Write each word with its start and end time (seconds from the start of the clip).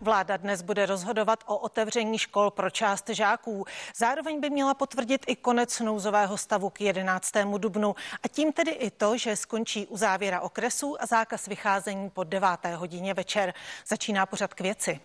Vláda 0.00 0.36
dnes 0.36 0.62
bude 0.62 0.86
rozhodovat 0.86 1.44
o 1.46 1.56
otevření 1.56 2.18
škol 2.18 2.50
pro 2.50 2.70
část 2.70 3.08
žáků. 3.08 3.64
Zároveň 3.96 4.40
by 4.40 4.50
měla 4.50 4.74
potvrdit 4.74 5.24
i 5.26 5.36
konec 5.36 5.80
nouzového 5.80 6.36
stavu 6.36 6.70
k 6.70 6.80
11. 6.80 7.32
dubnu 7.58 7.94
a 8.22 8.28
tím 8.28 8.52
tedy 8.52 8.70
i 8.70 8.90
to, 8.90 9.18
že 9.18 9.36
skončí 9.36 9.86
u 9.86 9.96
závěra 9.96 10.40
okresů 10.40 11.02
a 11.02 11.06
zákaz 11.06 11.46
vycházení 11.46 12.10
po 12.10 12.24
9. 12.24 12.48
hodině 12.76 13.14
večer. 13.14 13.54
Začíná 13.86 14.26
pořad 14.26 14.54
k 14.54 14.60
věci. 14.60 15.00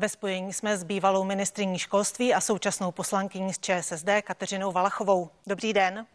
Ve 0.00 0.08
spojení 0.08 0.52
jsme 0.52 0.76
s 0.76 0.84
bývalou 0.84 1.24
ministriní 1.24 1.78
školství 1.78 2.34
a 2.34 2.40
současnou 2.40 2.92
poslankyní 2.92 3.54
z 3.54 3.58
ČSSD 3.58 4.08
Kateřinou 4.22 4.72
Valachovou. 4.72 5.30
Dobrý 5.46 5.72
den. 5.72 6.06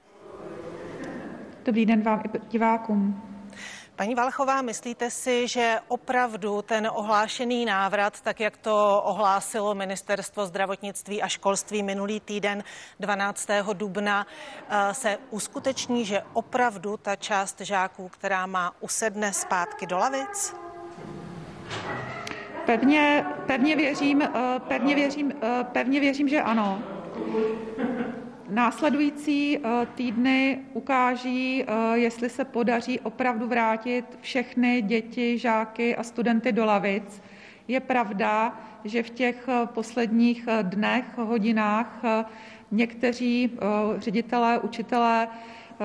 Dobrý 1.66 1.86
den 1.86 2.02
vám 2.02 2.24
i 2.26 2.40
divákům. 2.50 3.24
Paní 3.96 4.16
Valchová, 4.16 4.62
myslíte 4.62 5.12
si, 5.12 5.48
že 5.48 5.80
opravdu 5.88 6.62
ten 6.62 6.90
ohlášený 6.94 7.66
návrat, 7.66 8.22
tak 8.22 8.40
jak 8.40 8.58
to 8.58 9.02
ohlásilo 9.06 9.76
Ministerstvo 9.76 10.46
zdravotnictví 10.46 11.22
a 11.22 11.28
školství 11.28 11.84
minulý 11.84 12.20
týden 12.20 12.64
12. 13.00 13.74
dubna, 13.74 14.28
eh, 14.70 14.94
se 14.94 15.18
uskuteční, 15.30 16.06
že 16.06 16.24
opravdu 16.34 16.98
ta 16.98 17.16
část 17.16 17.62
žáků, 17.62 18.10
která 18.10 18.46
má 18.46 18.76
usedne 18.80 19.34
zpátky 19.34 19.86
do 19.86 19.98
lavic? 19.98 20.56
Pevně, 22.66 23.26
pevně, 23.46 23.76
věřím, 23.76 24.22
eh, 24.22 24.30
pevně, 24.60 24.96
věřím, 24.96 25.34
eh, 25.42 25.64
pevně 25.64 26.00
věřím, 26.00 26.28
že 26.28 26.42
ano. 26.42 26.84
Následující 28.50 29.58
eh, 29.58 29.86
týdny 29.96 30.60
ukáží, 30.74 31.66
jestli 31.94 32.30
se 32.30 32.46
podaří 32.46 33.00
opravdu 33.00 33.48
vrátit 33.48 34.06
všechny 34.22 34.82
děti, 34.82 35.38
žáky 35.38 35.96
a 35.96 36.04
studenty 36.04 36.52
do 36.52 36.66
lavic. 36.66 37.22
Je 37.68 37.80
pravda, 37.80 38.62
že 38.84 39.04
v 39.04 39.10
těch 39.10 39.50
posledních 39.66 40.48
dnech, 40.62 41.18
hodinách 41.18 42.02
někteří 42.72 43.60
ředitelé, 43.98 44.60
učitelé 44.60 45.28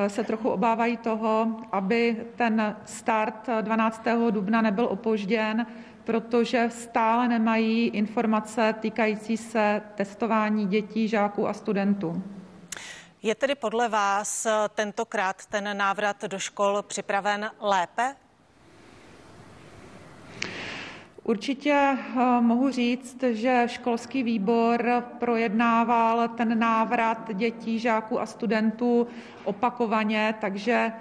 se 0.09 0.25
trochu 0.25 0.49
obávají 0.49 0.97
toho, 0.97 1.47
aby 1.73 2.27
ten 2.37 2.77
start 2.85 3.49
12. 3.61 4.03
dubna 4.31 4.63
nebyl 4.63 4.85
opožděn, 4.85 5.67
protože 6.05 6.71
stále 6.71 7.29
nemají 7.29 7.89
informace 7.89 8.75
týkající 8.81 9.37
se 9.37 9.83
testování 9.95 10.67
dětí, 10.67 11.09
žáků 11.09 11.49
a 11.49 11.53
studentů. 11.53 12.23
Je 13.23 13.35
tedy 13.35 13.55
podle 13.55 13.89
vás 13.89 14.47
eh, 14.47 14.53
tentokrát 14.75 15.47
ten 15.47 15.77
návrat 15.77 16.25
do 16.25 16.39
škol 16.39 16.83
připraven 16.83 17.51
lépe? 17.61 18.17
Určitě 21.29 21.73
eh, 21.73 22.41
mohu 22.41 22.71
říct, 22.71 23.23
že 23.23 23.63
školský 23.67 24.23
výbor 24.23 25.05
projednával 25.19 26.29
ten 26.29 26.59
návrat 26.59 27.31
dětí, 27.35 27.79
žáků 27.79 28.21
a 28.21 28.27
studentů 28.27 29.07
opakovaně, 29.45 30.35
takže 30.41 30.93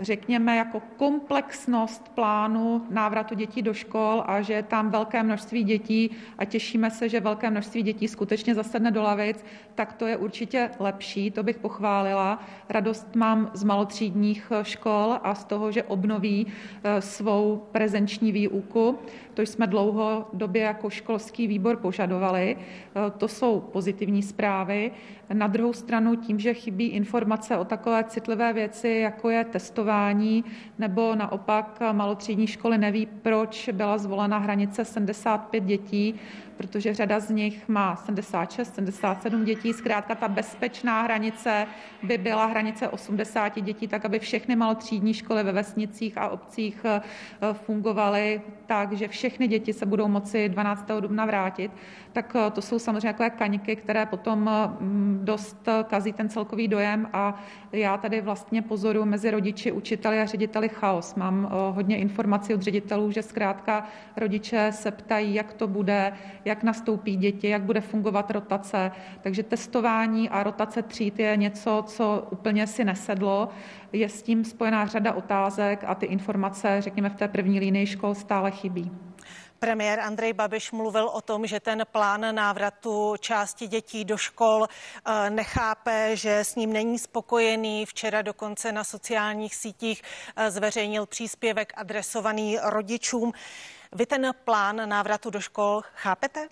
řekněme, 0.00 0.56
jako 0.56 0.82
komplexnost 0.96 2.08
plánu 2.08 2.86
návratu 2.90 3.34
dětí 3.34 3.62
do 3.62 3.74
škol 3.74 4.24
a 4.26 4.40
že 4.42 4.52
je 4.52 4.62
tam 4.62 4.90
velké 4.90 5.22
množství 5.22 5.64
dětí 5.64 6.10
a 6.38 6.44
těšíme 6.44 6.90
se, 6.90 7.08
že 7.08 7.20
velké 7.20 7.50
množství 7.50 7.82
dětí 7.82 8.08
skutečně 8.08 8.54
zasedne 8.54 8.90
do 8.90 9.02
lavic, 9.02 9.44
tak 9.74 9.92
to 9.92 10.06
je 10.06 10.16
určitě 10.16 10.70
lepší, 10.78 11.30
to 11.30 11.42
bych 11.42 11.58
pochválila. 11.58 12.42
Radost 12.68 13.16
mám 13.16 13.50
z 13.54 13.64
malotřídních 13.64 14.52
škol 14.62 15.18
a 15.22 15.34
z 15.34 15.44
toho, 15.44 15.72
že 15.72 15.82
obnoví 15.82 16.46
eh, 16.46 17.00
svou 17.00 17.66
prezenční 17.72 18.32
výuku. 18.32 18.98
To 19.34 19.42
jsme 19.42 19.66
dlouhodobě 19.66 20.62
jako 20.62 20.90
školský 20.90 21.46
výbor 21.46 21.76
požadovali. 21.76 22.56
Eh, 22.56 23.10
to 23.18 23.28
jsou 23.28 23.60
pozitivní 23.60 24.22
zprávy. 24.22 24.90
Na 25.32 25.46
druhou 25.46 25.72
stranu 25.72 26.16
tím, 26.16 26.38
že 26.38 26.54
chybí 26.54 26.86
informace 26.86 27.56
o 27.56 27.64
takové 27.64 28.04
citlivé 28.04 28.52
věci, 28.52 28.88
jako 28.88 29.30
je 29.30 29.44
testování, 29.44 29.77
nebo 30.78 31.14
naopak 31.14 31.80
malotřídní 31.92 32.46
školy 32.46 32.78
neví, 32.78 33.06
proč 33.06 33.68
byla 33.72 33.98
zvolena 33.98 34.38
hranice 34.38 34.84
75 34.84 35.64
dětí, 35.64 36.14
protože 36.58 36.94
řada 36.94 37.20
z 37.20 37.30
nich 37.30 37.68
má 37.68 37.96
76, 37.96 38.74
77 38.74 39.44
dětí. 39.44 39.72
Zkrátka 39.72 40.14
ta 40.14 40.28
bezpečná 40.28 41.02
hranice 41.02 41.66
by 42.02 42.18
byla 42.18 42.46
hranice 42.46 42.88
80 42.88 43.60
dětí, 43.60 43.88
tak 43.88 44.04
aby 44.04 44.18
všechny 44.18 44.56
malotřídní 44.56 45.14
školy 45.14 45.42
ve 45.42 45.52
vesnicích 45.52 46.18
a 46.18 46.28
obcích 46.28 46.84
eh, 46.84 47.00
fungovaly 47.52 48.42
tak, 48.66 48.92
že 48.92 49.08
všechny 49.08 49.48
děti 49.48 49.72
se 49.72 49.86
budou 49.86 50.08
moci 50.08 50.48
12. 50.48 50.86
dubna 51.00 51.26
vrátit. 51.26 51.70
Tak 52.12 52.36
eh, 52.36 52.50
to 52.50 52.62
jsou 52.62 52.78
samozřejmě 52.78 53.12
takové 53.12 53.30
kaňky, 53.30 53.76
které 53.76 54.06
potom 54.06 54.50
mm, 54.80 55.20
dost 55.22 55.68
kazí 55.86 56.12
ten 56.12 56.28
celkový 56.28 56.68
dojem 56.68 57.08
a 57.12 57.34
já 57.72 57.96
tady 57.96 58.20
vlastně 58.20 58.62
pozoruji 58.62 59.04
mezi 59.04 59.30
rodiči, 59.30 59.72
učiteli 59.72 60.20
a 60.20 60.26
řediteli 60.26 60.68
chaos. 60.68 61.14
Mám 61.14 61.46
eh, 61.46 61.72
hodně 61.74 61.96
informací 61.98 62.54
od 62.54 62.62
ředitelů, 62.62 63.10
že 63.10 63.22
zkrátka 63.22 63.86
rodiče 64.16 64.72
se 64.72 64.90
ptají, 64.90 65.34
jak 65.34 65.52
to 65.52 65.66
bude, 65.66 66.12
jak 66.48 66.62
nastoupí 66.62 67.16
děti, 67.16 67.48
jak 67.48 67.62
bude 67.62 67.80
fungovat 67.80 68.30
rotace. 68.30 68.90
Takže 69.20 69.42
testování 69.42 70.28
a 70.28 70.42
rotace 70.42 70.82
tříd 70.82 71.18
je 71.18 71.36
něco, 71.36 71.84
co 71.86 72.28
úplně 72.30 72.66
si 72.66 72.84
nesedlo. 72.84 73.48
Je 73.92 74.08
s 74.08 74.22
tím 74.22 74.44
spojená 74.44 74.86
řada 74.86 75.12
otázek 75.12 75.84
a 75.86 75.94
ty 75.94 76.06
informace, 76.06 76.76
řekněme, 76.80 77.10
v 77.10 77.16
té 77.16 77.28
první 77.28 77.60
línii 77.60 77.86
škol 77.86 78.14
stále 78.14 78.50
chybí. 78.50 78.90
Premiér 79.58 80.00
Andrej 80.00 80.32
Babiš 80.32 80.72
mluvil 80.72 81.08
o 81.08 81.20
tom, 81.20 81.46
že 81.46 81.60
ten 81.60 81.82
plán 81.92 82.34
návratu 82.34 83.14
části 83.20 83.66
dětí 83.66 84.04
do 84.04 84.16
škol 84.16 84.66
eh, 84.66 85.30
nechápe, 85.30 86.16
že 86.16 86.38
s 86.38 86.54
ním 86.54 86.72
není 86.72 86.98
spokojený. 86.98 87.86
Včera 87.86 88.22
dokonce 88.22 88.72
na 88.72 88.84
sociálních 88.84 89.54
sítích 89.54 90.02
eh, 90.36 90.50
zveřejnil 90.50 91.06
příspěvek 91.06 91.72
adresovaný 91.76 92.58
rodičům. 92.62 93.32
Vy 93.92 94.06
ten 94.06 94.32
plán 94.44 94.88
návratu 94.88 95.30
do 95.30 95.40
škol 95.40 95.82
chápete? 95.94 96.48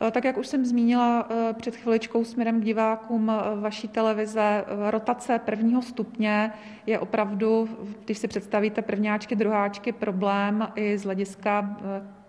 Eh, 0.00 0.10
tak 0.10 0.24
jak 0.24 0.36
už 0.36 0.46
jsem 0.46 0.64
zmínila 0.64 1.28
eh, 1.30 1.52
před 1.52 1.76
chviličkou 1.76 2.24
směrem 2.24 2.60
k 2.60 2.64
divákům 2.64 3.30
eh, 3.30 3.60
vaší 3.60 3.88
televize, 3.88 4.64
rotace 4.90 5.38
prvního 5.38 5.82
stupně 5.82 6.52
je 6.86 6.98
opravdu, 6.98 7.68
když 8.04 8.18
si 8.18 8.28
představíte 8.28 8.82
prvňáčky, 8.82 9.36
druháčky, 9.36 9.92
problém 9.92 10.68
i 10.74 10.98
z 10.98 11.04
hlediska, 11.04 11.76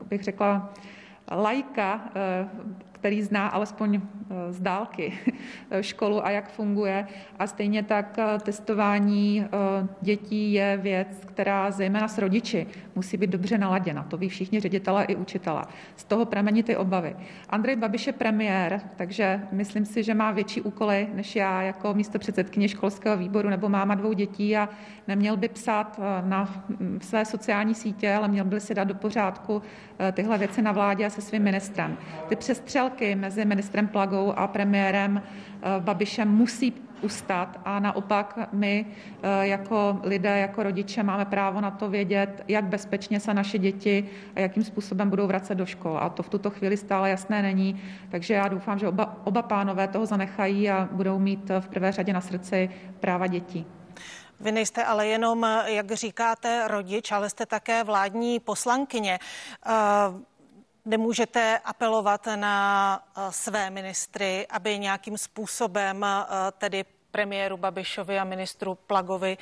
bych 0.05 0.23
řekla, 0.23 0.73
lajka 1.31 2.11
který 3.01 3.21
zná 3.21 3.47
alespoň 3.47 3.95
eh, 3.95 4.53
z 4.53 4.59
dálky 4.59 5.13
školu 5.81 6.25
a 6.25 6.29
jak 6.29 6.51
funguje. 6.51 7.07
A 7.39 7.47
stejně 7.47 7.83
tak 7.83 8.19
eh, 8.19 8.39
testování 8.39 9.45
eh, 9.45 9.47
dětí 10.01 10.53
je 10.53 10.77
věc, 10.77 11.07
která 11.25 11.71
zejména 11.71 12.07
s 12.07 12.17
rodiči 12.17 12.67
musí 12.95 13.17
být 13.17 13.29
dobře 13.29 13.57
naladěna. 13.57 14.03
To 14.03 14.17
ví 14.17 14.29
všichni 14.29 14.59
ředitelé 14.59 15.05
i 15.05 15.15
učitele. 15.15 15.63
Z 15.95 16.03
toho 16.03 16.25
pramení 16.25 16.63
ty 16.63 16.77
obavy. 16.77 17.15
Andrej 17.49 17.75
Babiš 17.75 18.07
je 18.07 18.13
premiér, 18.13 18.81
takže 18.95 19.41
myslím 19.51 19.85
si, 19.85 20.03
že 20.03 20.13
má 20.13 20.31
větší 20.31 20.61
úkoly 20.61 21.07
než 21.13 21.35
já 21.35 21.61
jako 21.61 21.93
místo 21.93 22.19
předsedkyně 22.19 22.67
školského 22.69 23.17
výboru 23.17 23.49
nebo 23.49 23.69
máma 23.69 23.95
dvou 23.95 24.13
dětí 24.13 24.57
a 24.57 24.69
neměl 25.07 25.37
by 25.37 25.47
psát 25.49 25.99
na 26.25 26.65
mm, 26.69 26.99
své 27.01 27.25
sociální 27.25 27.75
sítě, 27.75 28.13
ale 28.13 28.27
měl 28.27 28.45
by 28.45 28.59
si 28.59 28.75
dát 28.75 28.83
do 28.83 28.95
pořádku 28.95 29.61
tyhle 30.13 30.37
věci 30.37 30.61
na 30.61 30.71
vládě 30.71 31.05
a 31.05 31.09
se 31.09 31.21
svým 31.21 31.43
ministrem. 31.43 31.97
Ty 32.29 32.35
přestřel 32.35 32.90
války 32.91 33.15
mezi 33.15 33.45
ministrem 33.45 33.87
Plagou 33.87 34.33
a 34.35 34.47
premiérem 34.47 35.21
eh, 35.23 35.79
Babišem 35.79 36.27
musí 36.27 36.73
ustat 37.01 37.59
a 37.65 37.79
naopak 37.79 38.39
my 38.51 38.85
eh, 38.85 39.47
jako 39.47 39.99
lidé, 40.03 40.39
jako 40.39 40.63
rodiče 40.63 41.03
máme 41.03 41.25
právo 41.25 41.61
na 41.61 41.71
to 41.71 41.89
vědět, 41.89 42.43
jak 42.47 42.65
bezpečně 42.65 43.19
se 43.19 43.33
naše 43.33 43.57
děti 43.57 44.09
a 44.35 44.39
jakým 44.39 44.63
způsobem 44.63 45.09
budou 45.09 45.27
vracet 45.27 45.55
do 45.55 45.65
škol. 45.65 45.97
A 45.97 46.09
to 46.09 46.23
v 46.23 46.29
tuto 46.29 46.49
chvíli 46.49 46.77
stále 46.77 47.09
jasné 47.09 47.41
není, 47.41 47.81
takže 48.11 48.33
já 48.33 48.47
doufám, 48.47 48.79
že 48.79 48.87
oba, 48.87 49.17
oba 49.23 49.41
pánové 49.41 49.87
toho 49.87 50.05
zanechají 50.05 50.69
a 50.69 50.89
budou 50.91 51.19
mít 51.19 51.51
v 51.59 51.67
prvé 51.67 51.91
řadě 51.91 52.13
na 52.13 52.21
srdci 52.21 52.69
práva 52.99 53.27
dětí. 53.27 53.65
Vy 54.41 54.51
nejste 54.51 54.83
ale 54.83 55.07
jenom, 55.07 55.47
jak 55.65 55.91
říkáte, 55.91 56.67
rodič, 56.67 57.11
ale 57.11 57.29
jste 57.29 57.45
také 57.45 57.83
vládní 57.83 58.39
poslankyně. 58.39 59.19
Uh, 59.65 60.21
Nemůžete 60.85 61.59
apelovat 61.65 62.27
na 62.35 63.03
eh, 63.17 63.31
své 63.31 63.69
ministry, 63.69 64.47
aby 64.47 64.79
nějakým 64.79 65.17
způsobem 65.17 66.03
eh, 66.03 66.25
tedy 66.57 66.85
premiéru 67.11 67.57
Babišovi 67.57 68.19
a 68.19 68.23
ministru 68.23 68.75
Plagovi 68.75 69.37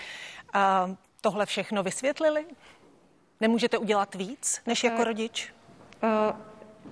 eh, 0.56 0.60
tohle 1.22 1.46
všechno 1.46 1.84
vysvětlili? 1.84 2.46
Nemůžete 3.42 3.78
udělat 3.78 4.16
víc 4.16 4.62
než 4.66 4.84
jako 4.84 5.04
rodič? 5.04 5.54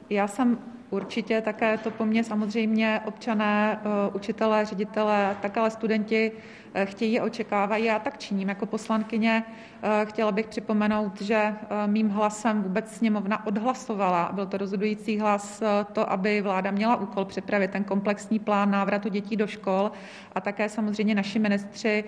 Já 0.10 0.28
jsem 0.28 0.77
určitě 0.90 1.42
také 1.42 1.78
to 1.78 1.92
po 1.92 2.06
mně 2.06 2.24
samozřejmě 2.24 3.02
občané, 3.06 3.80
učitelé, 4.14 4.66
ředitelé, 4.66 5.38
tak 5.42 5.58
ale 5.58 5.72
studenti 5.72 6.32
Eh, 6.74 6.86
chtějí 6.86 7.20
a 7.20 7.24
očekávají. 7.24 7.86
Já 7.86 8.00
tak 8.00 8.18
činím 8.18 8.50
jako 8.50 8.66
poslankyně. 8.66 9.44
Eh, 9.84 10.06
chtěla 10.06 10.32
bych 10.32 10.48
připomenout, 10.48 11.22
že 11.22 11.36
eh, 11.36 11.88
mým 11.88 12.10
hlasem 12.10 12.64
vůbec 12.64 12.92
sněmovna 12.92 13.48
odhlasovala, 13.48 14.30
byl 14.34 14.46
to 14.46 14.58
rozhodující 14.58 15.20
hlas, 15.20 15.64
to, 15.94 16.12
aby 16.12 16.42
vláda 16.42 16.72
měla 16.72 16.96
úkol 16.96 17.26
připravit 17.26 17.72
ten 17.72 17.84
komplexní 17.84 18.40
plán 18.40 18.72
návratu 18.72 19.10
dětí 19.10 19.36
do 19.36 19.48
škol 19.48 19.92
a 20.36 20.42
také 20.42 20.70
samozřejmě 20.70 21.16
naši 21.16 21.40
ministři 21.40 22.04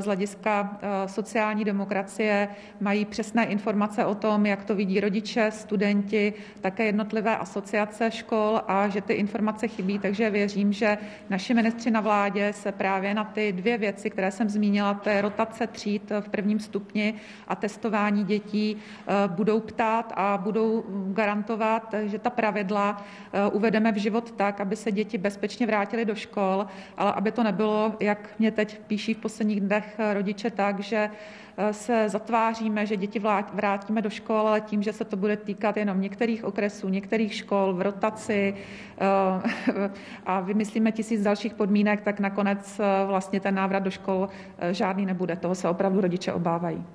z 0.00 0.04
hlediska 0.04 0.78
sociální 1.06 1.64
demokracie 1.64 2.48
mají 2.80 3.04
přesné 3.04 3.44
informace 3.46 4.04
o 4.04 4.14
tom, 4.14 4.46
jak 4.46 4.64
to 4.64 4.74
vidí 4.74 5.00
rodiče, 5.00 5.50
studenti, 5.50 6.34
také 6.60 6.84
jednotlivé 6.84 7.36
asociace 7.36 8.10
škol 8.10 8.21
a 8.66 8.88
že 8.88 9.00
ty 9.00 9.12
informace 9.12 9.68
chybí, 9.68 9.98
takže 9.98 10.30
věřím, 10.30 10.72
že 10.72 10.98
naši 11.30 11.54
ministři 11.54 11.90
na 11.90 12.00
vládě 12.00 12.52
se 12.52 12.72
právě 12.72 13.14
na 13.14 13.24
ty 13.24 13.52
dvě 13.52 13.78
věci, 13.78 14.10
které 14.10 14.30
jsem 14.30 14.48
zmínila, 14.48 14.94
to 14.94 15.08
je 15.10 15.22
rotace 15.22 15.66
tříd 15.66 16.12
v 16.20 16.28
prvním 16.28 16.60
stupni 16.60 17.14
a 17.48 17.56
testování 17.56 18.24
dětí, 18.24 18.76
eh, 18.76 19.12
budou 19.26 19.60
ptát 19.60 20.12
a 20.16 20.38
budou 20.38 20.84
garantovat, 21.12 21.94
že 22.04 22.18
ta 22.18 22.30
pravidla 22.30 23.04
eh, 23.32 23.50
uvedeme 23.50 23.92
v 23.92 23.96
život 23.96 24.30
tak, 24.30 24.60
aby 24.60 24.76
se 24.76 24.92
děti 24.92 25.18
bezpečně 25.18 25.66
vrátily 25.66 26.04
do 26.04 26.14
škol, 26.14 26.66
ale 26.96 27.12
aby 27.12 27.32
to 27.32 27.42
nebylo, 27.42 27.96
jak 28.00 28.28
mě 28.38 28.50
teď 28.50 28.80
píší 28.86 29.14
v 29.14 29.18
posledních 29.18 29.60
dnech 29.60 30.00
rodiče, 30.12 30.50
tak, 30.50 30.80
že 30.80 31.10
Eh, 31.51 31.51
se 31.70 32.08
zatváříme, 32.08 32.86
že 32.86 32.96
děti 32.96 33.22
vrátíme 33.52 34.02
do 34.02 34.10
škol, 34.10 34.48
ale 34.48 34.60
tím, 34.60 34.82
že 34.82 34.92
se 34.92 35.04
to 35.04 35.16
bude 35.16 35.36
týkat 35.36 35.76
jenom 35.76 36.00
některých 36.00 36.44
okresů, 36.44 36.88
některých 36.88 37.34
škol 37.34 37.74
v 37.74 37.82
rotaci 37.82 38.54
eh, 38.98 39.90
a 40.26 40.40
vymyslíme 40.40 40.92
tisíc 40.92 41.22
dalších 41.22 41.54
podmínek, 41.54 42.00
tak 42.00 42.20
nakonec 42.20 42.80
eh, 42.80 43.06
vlastně 43.06 43.40
ten 43.40 43.54
návrat 43.54 43.80
do 43.80 43.90
škol 43.90 44.28
žádný 44.70 45.06
nebude. 45.06 45.36
Toho 45.36 45.54
se 45.54 45.68
opravdu 45.68 46.00
rodiče 46.00 46.32
obávají. 46.32 46.86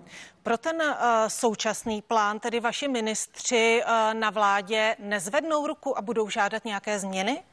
Pro 0.43 0.57
ten 0.57 0.81
současný 1.27 2.01
plán 2.01 2.39
tedy 2.39 2.59
vaši 2.59 2.87
ministři 2.87 3.81
na 4.13 4.29
vládě 4.29 4.95
nezvednou 4.99 5.67
ruku 5.67 5.97
a 5.97 6.01
budou 6.01 6.29
žádat 6.29 6.65
nějaké 6.65 6.99
změny? 6.99 7.43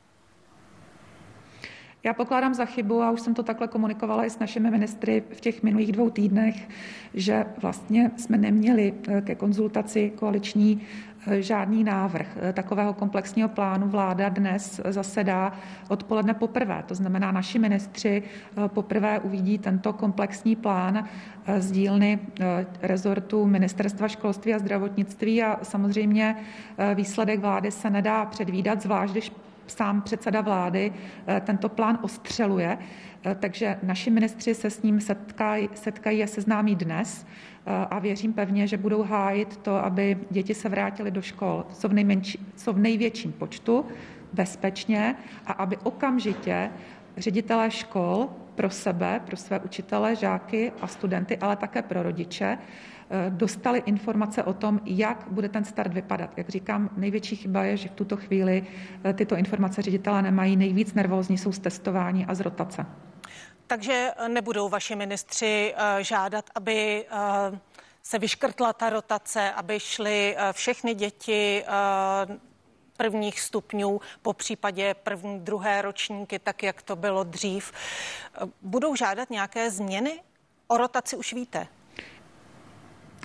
Já 2.04 2.12
pokládám 2.12 2.54
za 2.54 2.64
chybu, 2.64 3.02
a 3.02 3.10
už 3.10 3.20
jsem 3.20 3.34
to 3.34 3.42
takhle 3.42 3.68
komunikovala 3.68 4.24
i 4.24 4.30
s 4.30 4.38
našimi 4.38 4.70
ministry 4.70 5.22
v 5.32 5.40
těch 5.40 5.62
minulých 5.62 5.92
dvou 5.92 6.10
týdnech, 6.10 6.68
že 7.14 7.44
vlastně 7.62 8.10
jsme 8.16 8.38
neměli 8.38 8.94
eh, 9.08 9.20
ke 9.20 9.34
konzultaci 9.34 10.12
koaliční 10.16 10.82
eh, 11.26 11.42
žádný 11.42 11.84
návrh 11.84 12.26
eh, 12.36 12.52
takového 12.52 12.94
komplexního 12.94 13.48
plánu. 13.48 13.88
Vláda 13.88 14.28
dnes 14.28 14.80
zasedá 14.88 15.52
odpoledne 15.88 16.34
poprvé. 16.34 16.84
To 16.88 16.94
znamená, 16.94 17.32
naši 17.32 17.58
ministři 17.58 18.22
poprvé 18.66 19.20
uvidí 19.20 19.58
tento 19.58 19.92
komplexní 19.92 20.56
plán 20.56 21.08
z 21.58 21.70
dílny 21.70 22.18
rezortu 22.82 23.46
Ministerstva 23.46 24.08
školství 24.08 24.54
a 24.54 24.58
zdravotnictví 24.58 25.42
a 25.42 25.58
samozřejmě 25.62 26.36
výsledek 26.94 27.40
vlády 27.40 27.70
se 27.70 27.90
nedá 27.90 28.24
předvídat, 28.24 28.82
zvlášť 28.82 29.12
když 29.12 29.32
sám 29.66 30.02
předseda 30.02 30.40
vlády 30.40 30.92
eh, 31.26 31.40
tento 31.40 31.68
plán 31.68 31.98
ostřeluje, 32.02 32.78
eh, 33.24 33.36
takže 33.40 33.78
naši 33.82 34.10
ministři 34.10 34.54
se 34.54 34.70
s 34.70 34.82
ním 34.82 35.00
setkají, 35.00 35.68
setkají 35.74 36.22
a 36.22 36.26
seznámí 36.26 36.76
dnes 36.76 37.26
eh, 37.66 37.86
a 37.90 37.98
věřím 37.98 38.32
pevně, 38.32 38.66
že 38.66 38.76
budou 38.76 39.02
hájit 39.02 39.56
to, 39.56 39.84
aby 39.84 40.18
děti 40.30 40.54
se 40.54 40.68
vrátily 40.68 41.10
do 41.10 41.22
škol 41.22 41.66
co 41.72 41.88
v, 41.88 41.92
nejmenší, 41.92 42.46
co 42.56 42.72
v 42.72 42.78
největším 42.78 43.32
počtu, 43.32 43.84
bezpečně 44.32 45.14
a 45.46 45.52
aby 45.52 45.76
okamžitě 45.76 46.70
ředitelé 47.16 47.70
škol 47.70 48.28
pro 48.54 48.70
sebe, 48.70 49.20
pro 49.26 49.36
své 49.36 49.60
učitele, 49.60 50.16
žáky 50.16 50.72
a 50.80 50.86
studenty, 50.86 51.38
ale 51.38 51.56
také 51.56 51.82
pro 51.82 52.02
rodiče, 52.02 52.58
Eh, 53.10 53.30
dostali 53.30 53.82
informace 53.86 54.42
o 54.42 54.52
tom, 54.52 54.80
jak 54.84 55.24
bude 55.30 55.48
ten 55.48 55.64
start 55.64 55.92
vypadat. 55.92 56.30
Jak 56.36 56.48
říkám, 56.48 56.90
největší 56.96 57.36
chyba 57.36 57.64
je, 57.64 57.76
že 57.76 57.88
v 57.88 57.92
tuto 57.92 58.16
chvíli 58.16 58.66
eh, 59.04 59.12
tyto 59.12 59.36
informace 59.36 59.82
ředitele 59.82 60.22
nemají. 60.22 60.56
Nejvíc 60.56 60.94
nervózní 60.94 61.38
jsou 61.38 61.52
z 61.52 61.58
testování 61.58 62.26
a 62.26 62.34
z 62.34 62.40
rotace. 62.40 62.86
Takže 63.66 64.10
eh, 64.16 64.28
nebudou 64.28 64.68
vaši 64.68 64.96
ministři 64.96 65.74
žádat, 66.00 66.50
aby 66.54 67.04
se 68.02 68.18
vyškrtla 68.18 68.72
ta 68.72 68.90
rotace, 68.90 69.52
aby 69.52 69.80
šly 69.80 70.36
všechny 70.52 70.94
děti 70.94 71.64
prvních 72.96 73.40
stupňů, 73.40 74.00
po 74.22 74.32
případě 74.32 74.94
první, 74.94 75.40
druhé 75.40 75.82
ročníky, 75.82 76.38
tak 76.38 76.62
jak 76.62 76.82
to 76.82 76.96
bylo 76.96 77.24
dřív. 77.24 77.72
Budou 78.62 78.96
žádat 78.96 79.30
nějaké 79.30 79.70
změny? 79.70 80.20
O 80.66 80.76
rotaci 80.76 81.16
už 81.16 81.32
víte. 81.32 81.66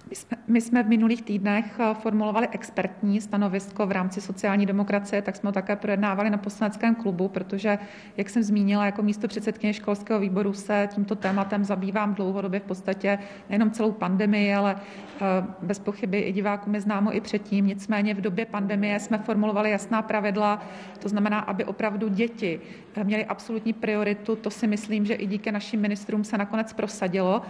My 0.10 0.16
jsme, 0.16 0.38
my 0.48 0.62
jsme 0.62 0.84
v 0.84 0.88
minulých 0.88 1.22
týdnech 1.22 1.80
eh, 1.80 1.94
formulovali 1.94 2.48
expertní 2.52 3.22
stanovisko 3.22 3.88
v 3.88 3.92
rámci 3.92 4.22
sociální 4.22 4.66
demokracie, 4.66 5.22
tak 5.22 5.36
jsme 5.36 5.48
ho 5.48 5.54
také 5.54 5.76
projednávali 5.76 6.30
na 6.30 6.38
poslaneckém 6.38 6.96
klubu, 6.96 7.28
protože, 7.28 7.78
jak 8.18 8.30
jsem 8.30 8.44
zmínila, 8.44 8.86
jako 8.86 9.02
místo 9.04 9.28
předsedkyně 9.28 9.74
školského 9.74 10.20
výboru 10.20 10.54
se 10.54 10.90
tímto 10.94 11.16
tématem 11.16 11.64
zabývám 11.64 12.14
dlouhodobě 12.14 12.60
v 12.60 12.64
podstatě 12.64 13.20
nejenom 13.50 13.72
celou 13.72 13.92
pandemii, 13.92 14.54
ale 14.54 14.76
eh, 14.76 15.46
bez 15.62 15.80
pochyby 15.80 16.20
i 16.20 16.32
divákům 16.34 16.76
je 16.76 16.82
známo 16.82 17.16
i 17.16 17.22
předtím. 17.22 17.68
Nicméně 17.68 18.14
v 18.14 18.22
době 18.22 18.46
pandemie 18.46 19.00
jsme 19.00 19.18
formulovali 19.18 19.72
jasná 19.72 20.02
pravidla, 20.02 20.64
to 21.00 21.10
znamená, 21.10 21.40
aby 21.40 21.66
opravdu 21.66 22.08
děti 22.08 22.60
měly 23.04 23.26
absolutní 23.26 23.74
prioritu. 23.74 24.36
To 24.36 24.50
si 24.50 24.68
myslím, 24.68 25.06
že 25.06 25.14
i 25.14 25.26
díky 25.26 25.52
našim 25.52 25.82
ministrům 25.82 26.24
se 26.24 26.38
nakonec 26.38 26.74
prosadilo. 26.74 27.42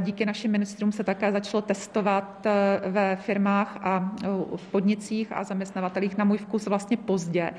Díky 0.00 0.26
našim 0.26 0.50
ministrům 0.50 0.92
se 0.92 1.04
také 1.04 1.32
začalo 1.32 1.62
testovat 1.62 2.46
eh, 2.46 2.80
ve 2.90 3.16
firmách 3.16 3.78
a 3.82 4.12
eh, 4.24 4.26
v 4.56 4.66
podnicích 4.70 5.32
a 5.32 5.44
zaměstnavatelích 5.44 6.18
na 6.18 6.24
můj 6.24 6.38
vkus 6.38 6.66
vlastně 6.66 6.96
pozdě. 6.96 7.50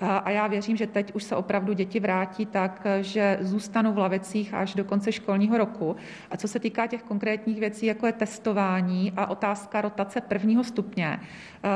A 0.00 0.30
já 0.30 0.46
věřím, 0.46 0.76
že 0.76 0.86
teď 0.86 1.14
už 1.14 1.24
se 1.24 1.36
opravdu 1.36 1.72
děti 1.72 2.00
vrátí 2.00 2.46
tak, 2.46 2.86
že 3.00 3.38
zůstanou 3.40 3.92
v 3.92 3.98
lavicích 3.98 4.54
až 4.54 4.74
do 4.74 4.84
konce 4.84 5.12
školního 5.12 5.58
roku. 5.58 5.96
A 6.30 6.36
co 6.36 6.48
se 6.48 6.58
týká 6.58 6.86
těch 6.86 7.02
konkrétních 7.02 7.60
věcí, 7.60 7.86
jako 7.86 8.06
je 8.06 8.12
testování 8.12 9.12
a 9.16 9.26
otázka 9.26 9.80
rotace 9.80 10.20
prvního 10.20 10.64
stupně, 10.64 11.20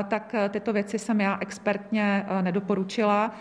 tak 0.09 0.35
tyto 0.51 0.73
věci 0.73 0.99
jsem 0.99 1.21
já 1.21 1.39
expertně 1.41 2.27
nedoporučila. 2.41 3.35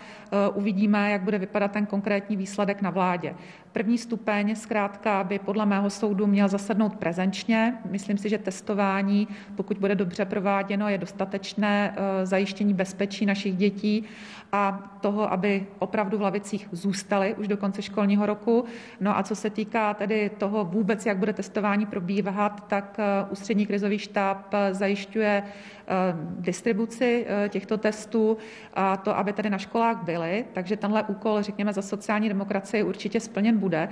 Uvidíme, 0.54 1.10
jak 1.10 1.22
bude 1.22 1.38
vypadat 1.38 1.72
ten 1.72 1.86
konkrétní 1.86 2.36
výsledek 2.36 2.82
na 2.82 2.90
vládě. 2.90 3.34
První 3.72 3.98
stupeň 3.98 4.54
zkrátka 4.54 5.24
by 5.24 5.38
podle 5.38 5.66
mého 5.66 5.90
soudu 5.90 6.26
měl 6.26 6.48
zasednout 6.48 6.96
prezenčně. 6.96 7.74
Myslím 7.90 8.18
si, 8.18 8.28
že 8.28 8.38
testování, 8.38 9.28
pokud 9.56 9.78
bude 9.78 9.94
dobře 9.94 10.24
prováděno, 10.24 10.88
je 10.88 10.98
dostatečné 10.98 11.94
zajištění 12.22 12.74
bezpečí 12.74 13.26
našich 13.26 13.56
dětí 13.56 14.04
a 14.52 14.67
toho, 14.72 15.32
aby 15.32 15.66
opravdu 15.78 16.18
v 16.18 16.22
lavicích 16.22 16.68
zůstaly 16.72 17.34
už 17.34 17.48
do 17.48 17.56
konce 17.56 17.82
školního 17.82 18.26
roku. 18.26 18.64
No 19.00 19.18
a 19.18 19.22
co 19.22 19.36
se 19.36 19.50
týká 19.50 19.94
tedy 19.94 20.30
toho 20.38 20.64
vůbec, 20.64 21.06
jak 21.06 21.18
bude 21.18 21.32
testování 21.32 21.86
probíhat, 21.86 22.68
tak 22.68 22.96
eh, 22.98 23.26
ústřední 23.30 23.66
krizový 23.66 23.98
štáb 23.98 24.54
eh, 24.54 24.74
zajišťuje 24.74 25.42
eh, 25.42 25.94
distribuci 26.38 27.26
těchto 27.48 27.78
testů 27.78 28.36
a 28.74 28.96
to, 28.96 29.16
aby 29.16 29.32
tedy 29.32 29.50
na 29.50 29.58
školách 29.58 30.04
byly. 30.04 30.44
Takže 30.52 30.76
tenhle 30.76 31.02
úkol, 31.02 31.42
řekněme, 31.42 31.72
za 31.72 31.82
sociální 31.82 32.28
demokracii 32.28 32.82
určitě 32.82 33.20
splněn 33.20 33.58
bude. 33.58 33.88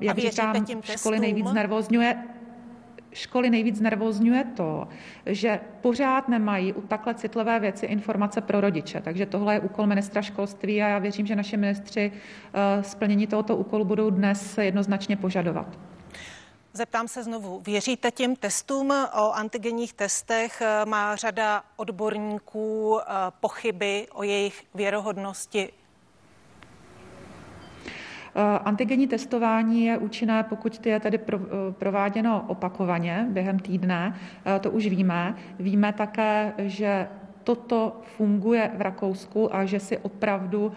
Jak 0.00 0.18
říkám, 0.18 0.66
školy 0.82 1.18
nejvíc 1.18 1.52
nervózňuje 1.52 2.16
školy 3.12 3.50
nejvíc 3.50 3.80
nervózňuje 3.80 4.44
to, 4.56 4.88
že 5.26 5.60
pořád 5.80 6.28
nemají 6.28 6.72
u 6.72 6.80
takhle 6.80 7.14
citlivé 7.14 7.60
věci 7.60 7.86
informace 7.86 8.40
pro 8.40 8.60
rodiče. 8.60 9.00
Takže 9.00 9.26
tohle 9.26 9.54
je 9.54 9.60
úkol 9.60 9.86
ministra 9.86 10.22
školství 10.22 10.82
a 10.82 10.88
já 10.88 10.98
věřím, 10.98 11.26
že 11.26 11.36
naši 11.36 11.56
ministři 11.56 12.12
eh, 12.12 12.82
splnění 12.82 13.26
tohoto 13.26 13.56
úkolu 13.56 13.84
budou 13.84 14.10
dnes 14.10 14.58
jednoznačně 14.58 15.16
požadovat. 15.16 15.78
Zeptám 16.72 17.08
se 17.08 17.22
znovu, 17.22 17.60
věříte 17.60 18.10
těm 18.10 18.36
testům 18.36 18.90
o 19.14 19.32
antigenních 19.32 19.92
testech? 19.92 20.62
Má 20.84 21.16
řada 21.16 21.62
odborníků 21.76 23.00
eh, 23.00 23.04
pochyby 23.40 24.06
o 24.12 24.22
jejich 24.22 24.64
věrohodnosti 24.74 25.68
Eh, 25.72 25.79
antigenní 28.64 29.06
testování 29.06 29.84
je 29.84 29.98
účinné, 29.98 30.42
pokud 30.42 30.86
je 30.86 31.00
tedy 31.00 31.20
eh, 31.32 31.38
prováděno 31.72 32.44
opakovaně 32.48 33.26
během 33.30 33.58
týdne, 33.58 34.14
eh, 34.46 34.58
to 34.58 34.70
už 34.70 34.86
víme. 34.86 35.34
Víme 35.58 35.92
také, 35.92 36.52
že 36.58 37.08
toto 37.44 38.00
funguje 38.16 38.70
v 38.76 38.80
Rakousku 38.80 39.54
a 39.54 39.64
že 39.64 39.80
si 39.80 39.98
opravdu 39.98 40.72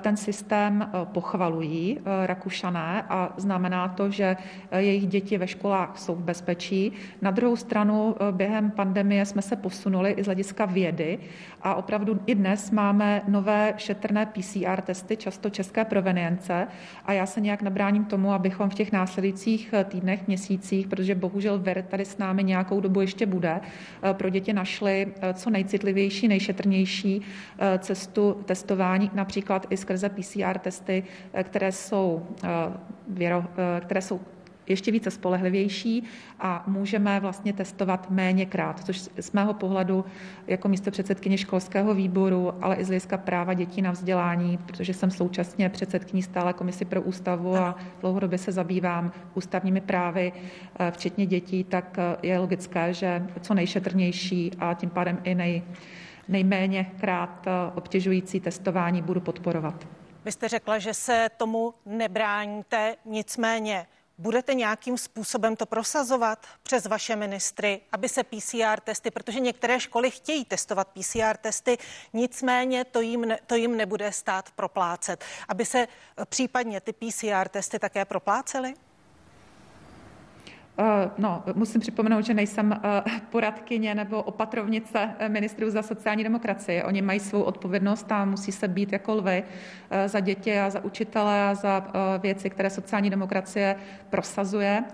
ten 0.00 0.16
systém 0.16 0.90
pochvalují 1.04 1.98
Rakušané 2.26 3.04
a 3.08 3.32
znamená 3.36 3.88
to, 3.88 4.10
že 4.10 4.36
jejich 4.76 5.06
děti 5.06 5.38
ve 5.38 5.46
školách 5.46 5.98
jsou 5.98 6.14
v 6.14 6.22
bezpečí. 6.22 6.92
Na 7.22 7.30
druhou 7.30 7.56
stranu 7.56 8.16
během 8.30 8.70
pandemie 8.70 9.26
jsme 9.26 9.42
se 9.42 9.56
posunuli 9.56 10.10
i 10.10 10.22
z 10.22 10.26
hlediska 10.26 10.64
vědy 10.64 11.18
a 11.62 11.74
opravdu 11.74 12.20
i 12.26 12.34
dnes 12.34 12.70
máme 12.70 13.22
nové 13.28 13.74
šetrné 13.76 14.26
PCR 14.26 14.80
testy, 14.80 15.16
často 15.16 15.50
české 15.50 15.84
provenience 15.84 16.66
a 17.06 17.12
já 17.12 17.26
se 17.26 17.40
nějak 17.40 17.62
nebráním 17.62 18.04
tomu, 18.04 18.32
abychom 18.32 18.70
v 18.70 18.74
těch 18.74 18.92
následujících 18.92 19.74
týdnech, 19.84 20.26
měsících, 20.26 20.86
protože 20.86 21.14
bohužel 21.14 21.58
VER 21.58 21.82
tady 21.82 22.04
s 22.04 22.18
námi 22.18 22.44
nějakou 22.44 22.80
dobu 22.80 23.00
ještě 23.00 23.26
bude, 23.26 23.60
pro 24.12 24.28
děti 24.28 24.52
našli 24.52 25.12
co 25.34 25.50
nejcitlivější, 25.50 26.01
nejšetrnější 26.28 27.22
cestu 27.78 28.42
testování, 28.44 29.10
například 29.14 29.66
i 29.70 29.76
skrze 29.76 30.08
PCR 30.08 30.58
testy, 30.58 31.04
které 31.42 31.72
jsou, 31.72 32.26
věro, 33.08 33.44
které 33.80 34.02
jsou 34.02 34.20
ještě 34.66 34.92
více 34.92 35.10
spolehlivější 35.10 36.04
a 36.40 36.64
můžeme 36.66 37.20
vlastně 37.20 37.52
testovat 37.52 38.10
méněkrát, 38.10 38.84
což 38.84 39.00
z 39.20 39.32
mého 39.32 39.54
pohledu 39.54 40.04
jako 40.46 40.68
místo 40.68 40.90
předsedkyně 40.90 41.38
školského 41.38 41.94
výboru, 41.94 42.52
ale 42.64 42.76
i 42.76 42.84
z 42.84 42.86
hlediska 42.86 43.18
práva 43.18 43.54
dětí 43.54 43.82
na 43.82 43.90
vzdělání, 43.90 44.58
protože 44.58 44.94
jsem 44.94 45.10
současně 45.10 45.68
předsedkyní 45.68 46.22
stále 46.22 46.52
komisi 46.52 46.84
pro 46.84 47.02
ústavu 47.02 47.56
a 47.56 47.76
dlouhodobě 48.00 48.38
se 48.38 48.52
zabývám 48.52 49.12
ústavními 49.34 49.80
právy, 49.80 50.32
eh, 50.78 50.90
včetně 50.90 51.26
dětí, 51.26 51.64
tak 51.64 51.98
eh, 51.98 52.16
je 52.22 52.38
logické, 52.38 52.94
že 52.94 53.26
co 53.40 53.54
nejšetrnější 53.54 54.50
a 54.58 54.74
tím 54.74 54.90
pádem 54.90 55.18
i 55.24 55.34
nej, 55.34 55.62
nejméně 56.28 56.90
krát 57.00 57.46
eh, 57.46 57.50
obtěžující 57.74 58.40
testování 58.40 59.02
budu 59.02 59.20
podporovat. 59.20 59.88
Vy 60.24 60.32
jste 60.32 60.48
řekla, 60.48 60.78
že 60.78 60.94
se 60.94 61.28
tomu 61.36 61.74
nebráníte, 61.86 62.94
nicméně 63.04 63.86
Budete 64.22 64.54
nějakým 64.54 64.98
způsobem 64.98 65.56
to 65.56 65.66
prosazovat 65.66 66.46
přes 66.62 66.86
vaše 66.86 67.16
ministry, 67.16 67.80
aby 67.92 68.08
se 68.08 68.24
PCR 68.24 68.80
testy, 68.84 69.10
protože 69.10 69.40
některé 69.40 69.80
školy 69.80 70.10
chtějí 70.10 70.44
testovat 70.44 70.88
PCR 70.88 71.36
testy, 71.40 71.78
nicméně 72.12 72.84
to 72.84 73.00
jim, 73.00 73.20
ne, 73.20 73.38
to 73.46 73.54
jim 73.54 73.76
nebude 73.76 74.12
stát 74.12 74.50
proplácet, 74.50 75.24
aby 75.48 75.64
se 75.64 75.88
případně 76.24 76.80
ty 76.80 76.92
PCR 76.92 77.48
testy 77.48 77.78
také 77.78 78.04
proplácely? 78.04 78.74
Eh, 80.78 81.10
no, 81.18 81.42
musím 81.54 81.80
připomenout, 81.80 82.24
že 82.24 82.34
nejsem 82.34 82.72
eh, 82.72 83.02
poradkyně 83.30 83.94
nebo 83.94 84.22
opatrovnice 84.22 85.14
eh, 85.18 85.28
ministrů 85.28 85.70
za 85.70 85.82
sociální 85.82 86.24
demokracii. 86.24 86.82
Oni 86.82 87.02
mají 87.02 87.20
svou 87.20 87.42
odpovědnost 87.42 88.12
a 88.12 88.24
musí 88.24 88.52
se 88.52 88.68
být 88.68 88.92
jako 88.92 89.14
lvy 89.14 89.44
za 90.06 90.20
děti 90.20 90.58
a 90.58 90.70
za 90.70 90.84
učitele 90.84 91.42
a 91.42 91.54
za 91.54 91.86
věci, 92.22 92.50
které 92.50 92.70
sociální 92.70 93.10
demokracie 93.10 93.76
prosazuje 94.10 94.84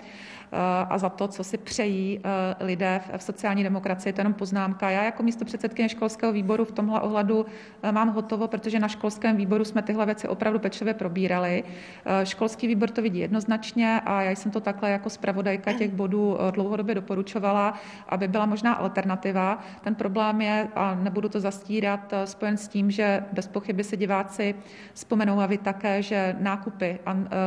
a 0.91 0.99
za 0.99 1.09
to, 1.09 1.29
co 1.29 1.45
si 1.45 1.59
přejí 1.59 2.21
eh, 2.25 2.65
lidé 2.65 3.01
v 3.17 3.23
sociální 3.23 3.63
demokracii. 3.63 4.13
To 4.13 4.21
je 4.21 4.21
jenom 4.21 4.35
poznámka. 4.35 4.91
Já 4.91 5.05
jako 5.05 5.23
místo 5.23 5.45
předsedkyně 5.45 5.89
školského 5.89 6.33
výboru 6.33 6.65
v 6.65 6.73
tomhle 6.73 7.01
ohledu 7.01 7.47
eh, 7.83 7.93
mám 7.93 8.09
hotovo, 8.13 8.49
protože 8.49 8.79
na 8.79 8.89
školském 8.89 9.37
výboru 9.37 9.65
jsme 9.65 9.83
tyhle 9.83 10.07
věci 10.07 10.29
opravdu 10.29 10.59
pečlivě 10.59 10.95
probírali. 10.95 11.65
Eh, 12.05 12.27
školský 12.27 12.67
výbor 12.67 12.91
to 12.91 13.03
vidí 13.03 13.19
jednoznačně 13.19 14.01
a 14.05 14.23
já 14.23 14.31
jsem 14.31 14.51
to 14.51 14.61
takhle 14.61 14.91
jako 14.91 15.11
zpravodajka 15.11 15.73
těch 15.73 15.91
bodů 15.91 16.39
dlouhodobě 16.51 16.95
doporučovala, 16.95 17.75
aby 18.09 18.29
byla 18.29 18.47
možná 18.47 18.73
alternativa. 18.73 19.59
Ten 19.81 19.95
problém 19.95 20.41
je, 20.41 20.69
a 20.75 20.95
nebudu 20.95 21.29
to 21.29 21.41
zastírat, 21.41 22.15
spojen 22.25 22.57
s 22.57 22.69
tím, 22.69 22.91
že 22.91 23.25
bez 23.33 23.49
pochyby 23.49 23.85
se 23.85 23.97
diváci 23.97 24.55
vzpomenou 24.95 25.41
a 25.41 25.47
vy 25.47 25.59
také, 25.59 26.03
že 26.03 26.37
nákupy 26.41 26.99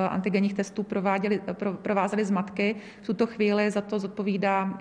antigenních 0.09 0.53
testů 0.53 0.83
prováděli, 0.83 1.41
provázely 1.81 2.25
zmatky 2.25 2.75
v 3.01 3.05
tuto 3.05 3.27
chvíli 3.27 3.71
za 3.71 3.81
to 3.81 3.99
zodpovídá, 3.99 4.77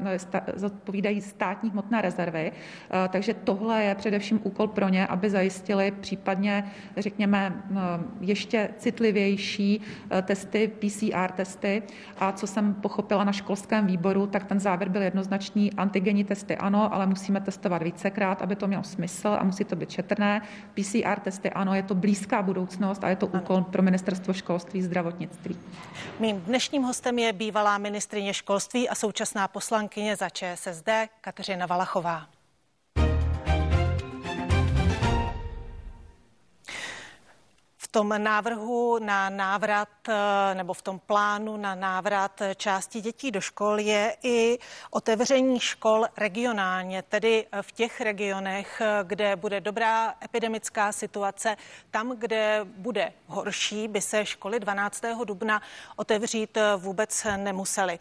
zodpovídají 0.55 1.21
státní 1.21 1.71
hmotné 1.71 2.03
rezervy. 2.03 2.53
Eh, 2.53 3.09
takže 3.09 3.35
tohle 3.35 3.83
je 3.83 3.95
především 3.95 4.41
úkol 4.43 4.69
pro 4.69 4.89
ně, 4.89 5.07
aby 5.07 5.31
zajistili 5.31 5.91
případně, 5.91 6.71
řekněme, 6.97 7.63
eh, 7.71 7.77
ještě 8.21 8.69
citlivější 8.79 9.81
eh, 10.11 10.23
testy, 10.23 10.69
PCR 10.69 11.33
testy. 11.37 11.83
A 12.19 12.33
co 12.33 12.47
jsem 12.47 12.75
pochopila 12.75 13.25
na 13.25 13.33
školském 13.33 13.87
výboru, 13.87 14.27
tak 14.27 14.45
ten 14.45 14.61
závěr 14.61 14.89
byl 14.89 15.03
jednoznačný. 15.03 15.73
Antigenní 15.73 16.25
testy 16.25 16.57
ano, 16.57 16.95
ale 16.95 17.07
musíme 17.07 17.41
testovat 17.41 17.83
vícekrát, 17.83 18.43
aby 18.43 18.57
to 18.57 18.67
mělo 18.67 18.83
smysl 18.83 19.29
a 19.29 19.45
musí 19.45 19.65
to 19.65 19.77
být 19.77 19.91
šetrné. 19.91 20.43
PCR 20.75 21.21
testy 21.21 21.51
ano, 21.51 21.75
je 21.75 21.83
to 21.83 21.95
blízká 21.95 22.43
budoucnost 22.43 23.05
a 23.05 23.09
je 23.09 23.17
to 23.17 23.27
úkol 23.27 23.63
pro 23.63 23.83
ministerstvo 23.83 24.33
školství, 24.33 24.83
zdravotnictví. 24.83 25.57
Mým 26.21 26.41
dnešním 26.41 26.83
hostem 26.83 27.19
je 27.19 27.33
bývalá 27.33 27.79
ministr 27.79 28.00
ministrině 28.01 28.35
školství 28.35 28.89
a 28.89 28.95
současná 28.95 29.49
poslankyně 29.49 30.17
za 30.17 30.29
ČSSD 30.29 30.89
Kateřina 31.21 31.67
Valachová. 31.67 32.40
Tom 37.91 38.15
návrhu 38.19 38.99
na 38.99 39.31
návrat 39.31 39.89
nebo 40.55 40.75
v 40.75 40.83
tom 40.83 40.99
plánu 40.99 41.57
na 41.57 41.75
návrat 41.75 42.43
části 42.57 43.01
dětí 43.01 43.31
do 43.31 43.41
škol 43.41 43.81
je 43.81 44.17
i 44.23 44.59
otevření 44.91 45.61
škol 45.61 46.07
regionálně, 46.17 47.03
tedy 47.03 47.47
v 47.63 47.73
těch 47.73 48.01
regionech, 48.01 48.83
kde 49.03 49.37
bude 49.37 49.61
dobrá 49.61 50.15
epidemická 50.25 50.93
situace. 50.93 51.57
Tam, 51.91 52.17
kde 52.17 52.61
bude 52.65 53.13
horší, 53.27 53.89
by 53.89 54.01
se 54.01 54.27
školy 54.27 54.61
12. 54.61 55.03
dubna 55.25 55.63
otevřít 55.97 56.59
vůbec 56.77 57.27
nemusely. 57.37 57.99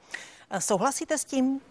Souhlasíte 0.60 1.17
s 1.17 1.25
tím? 1.25 1.62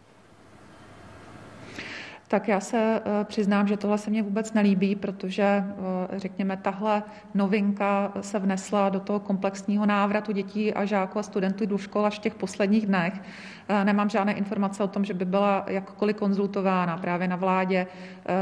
Tak 2.28 2.48
já 2.48 2.60
se 2.60 3.00
eh, 3.04 3.24
přiznám, 3.24 3.68
že 3.68 3.76
tohle 3.76 3.98
se 3.98 4.10
mně 4.10 4.22
vůbec 4.22 4.52
nelíbí, 4.52 4.96
protože, 4.96 5.42
eh, 5.42 6.18
řekněme, 6.18 6.56
tahle 6.56 7.02
novinka 7.34 8.12
se 8.20 8.38
vnesla 8.38 8.88
do 8.88 9.00
toho 9.00 9.20
komplexního 9.20 9.86
návratu 9.86 10.32
dětí 10.32 10.74
a 10.74 10.84
žáků 10.84 11.18
a 11.18 11.22
studentů 11.22 11.66
do 11.66 11.78
škol 11.78 12.06
až 12.06 12.18
v 12.18 12.22
těch 12.22 12.34
posledních 12.34 12.86
dnech. 12.86 13.20
Eh, 13.68 13.84
nemám 13.84 14.08
žádné 14.08 14.32
informace 14.32 14.82
o 14.84 14.88
tom, 14.88 15.04
že 15.04 15.14
by 15.14 15.24
byla 15.24 15.64
jakkoliv 15.68 16.16
konzultována 16.16 16.96
právě 16.96 17.28
na 17.28 17.36
vládě 17.36 17.86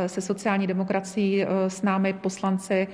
se 0.07 0.21
sociální 0.21 0.67
demokracií, 0.67 1.47
s 1.69 1.83
námi 1.83 2.13
poslanci 2.13 2.89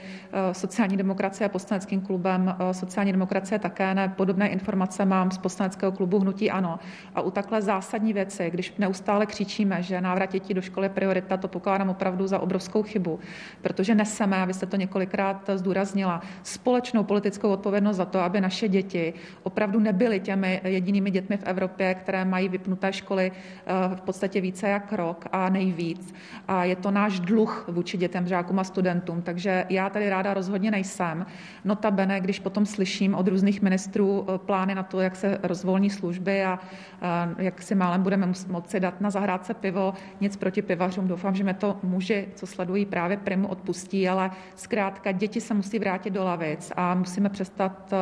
sociální 0.52 0.96
demokracie 0.96 1.46
a 1.46 1.48
poslaneckým 1.48 2.00
klubem 2.00 2.56
sociální 2.72 3.12
demokracie 3.12 3.58
také 3.58 3.94
ne. 3.94 4.08
Podobné 4.16 4.48
informace 4.48 5.04
mám 5.04 5.30
z 5.30 5.38
poslaneckého 5.38 5.92
klubu 5.92 6.18
Hnutí 6.18 6.50
Ano. 6.50 6.78
A 7.14 7.20
u 7.20 7.30
takhle 7.30 7.62
zásadní 7.62 8.12
věci, 8.12 8.50
když 8.50 8.74
neustále 8.78 9.26
křičíme, 9.26 9.82
že 9.82 10.00
návrat 10.00 10.32
dětí 10.32 10.54
do 10.54 10.62
školy 10.62 10.81
školy 10.82 10.94
priorita, 10.94 11.36
to 11.36 11.48
pokládám 11.48 11.88
opravdu 11.90 12.26
za 12.26 12.38
obrovskou 12.38 12.82
chybu, 12.82 13.18
protože 13.62 13.94
neseme, 13.94 14.36
a 14.42 14.44
vy 14.44 14.54
jste 14.54 14.66
to 14.66 14.76
několikrát 14.76 15.50
zdůraznila, 15.54 16.20
společnou 16.42 17.04
politickou 17.04 17.48
odpovědnost 17.50 17.96
za 17.96 18.04
to, 18.04 18.20
aby 18.20 18.40
naše 18.40 18.68
děti 18.68 19.14
opravdu 19.42 19.78
nebyly 19.78 20.20
těmi 20.20 20.60
jedinými 20.64 21.10
dětmi 21.10 21.36
v 21.36 21.46
Evropě, 21.46 21.94
které 21.94 22.24
mají 22.24 22.48
vypnuté 22.48 22.92
školy 22.92 23.30
eh, 23.32 23.94
v 23.94 24.00
podstatě 24.00 24.40
více 24.40 24.68
jak 24.68 24.92
rok 24.92 25.26
a 25.32 25.48
nejvíc. 25.48 26.14
A 26.48 26.64
je 26.64 26.76
to 26.76 26.90
náš 26.90 27.20
dluh 27.20 27.64
vůči 27.68 27.96
dětem, 27.96 28.26
žákům 28.26 28.58
a 28.58 28.64
studentům. 28.64 29.22
Takže 29.22 29.66
já 29.68 29.90
tady 29.90 30.10
ráda 30.10 30.34
rozhodně 30.34 30.70
nejsem. 30.70 31.26
Notabene, 31.64 32.20
když 32.20 32.40
potom 32.40 32.66
slyším 32.66 33.14
od 33.14 33.28
různých 33.28 33.62
ministrů 33.62 34.26
eh, 34.26 34.38
plány 34.38 34.74
na 34.74 34.82
to, 34.82 35.00
jak 35.00 35.16
se 35.16 35.38
rozvolní 35.42 35.90
služby 35.90 36.44
a 36.44 36.58
eh, 36.58 37.44
jak 37.44 37.62
si 37.62 37.74
málem 37.74 38.02
budeme 38.02 38.26
moci 38.48 38.80
dát 38.80 39.00
na 39.00 39.10
zahrádce 39.10 39.54
pivo, 39.54 39.94
nic 40.20 40.36
proti 40.36 40.62
pivařům. 40.72 41.08
Doufám, 41.08 41.34
že 41.34 41.44
mě 41.44 41.54
to 41.54 41.76
muži, 41.82 42.28
co 42.34 42.46
sledují 42.46 42.86
právě 42.86 43.16
primu, 43.16 43.48
odpustí, 43.48 44.08
ale 44.08 44.30
zkrátka 44.56 45.12
děti 45.12 45.40
se 45.40 45.54
musí 45.54 45.78
vrátit 45.78 46.10
do 46.10 46.24
lavic 46.24 46.72
a 46.76 46.94
musíme 46.94 47.28
přestat 47.28 47.92
eh, 47.92 47.96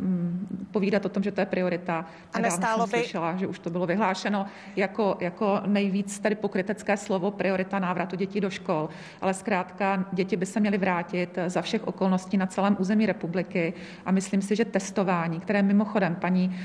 mm, 0.00 0.66
povídat 0.70 1.06
o 1.06 1.08
tom, 1.08 1.22
že 1.22 1.32
to 1.32 1.40
je 1.40 1.46
priorita. 1.46 2.06
A 2.32 2.38
nestálo 2.38 2.86
by... 2.86 2.90
slyšela, 2.90 3.36
že 3.36 3.46
už 3.46 3.58
to 3.58 3.70
bylo 3.70 3.86
vyhlášeno 3.86 4.46
jako, 4.76 5.16
jako 5.20 5.60
nejvíc 5.66 6.18
tady 6.18 6.34
pokrytecké 6.34 6.96
slovo 6.96 7.30
priorita 7.30 7.78
návratu 7.78 8.16
dětí 8.16 8.40
do 8.40 8.50
škol, 8.50 8.88
ale 9.20 9.34
zkrátka 9.34 10.06
děti 10.12 10.36
by 10.36 10.46
se 10.46 10.60
měly 10.60 10.78
vrátit 10.78 11.38
za 11.46 11.62
všech 11.62 11.86
okolností 11.86 12.36
na 12.36 12.46
celém 12.46 12.76
území 12.78 13.06
republiky 13.06 13.74
a 14.04 14.10
myslím 14.10 14.42
si, 14.42 14.56
že 14.56 14.64
testování, 14.64 15.40
které 15.40 15.62
mimochodem 15.62 16.14
paní 16.14 16.48
uh, 16.48 16.56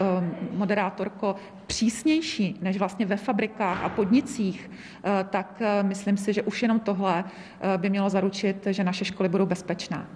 uh, 0.00 0.24
moderátorko 0.58 1.36
přísnější 1.66 2.58
než 2.62 2.76
vlastně 2.76 3.06
ve 3.06 3.16
fabrikách 3.16 3.84
a 3.84 3.88
podnicích, 3.88 4.70
eh, 4.70 4.85
tak 5.30 5.54
eh, 5.60 5.82
myslím 5.82 6.16
si, 6.16 6.32
že 6.32 6.42
už 6.42 6.62
jenom 6.62 6.80
tohle 6.80 7.24
eh, 7.24 7.78
by 7.78 7.90
mělo 7.90 8.10
zaručit, 8.10 8.66
že 8.70 8.84
naše 8.84 9.04
školy 9.04 9.28
budou 9.28 9.46
bezpečné. 9.46 10.06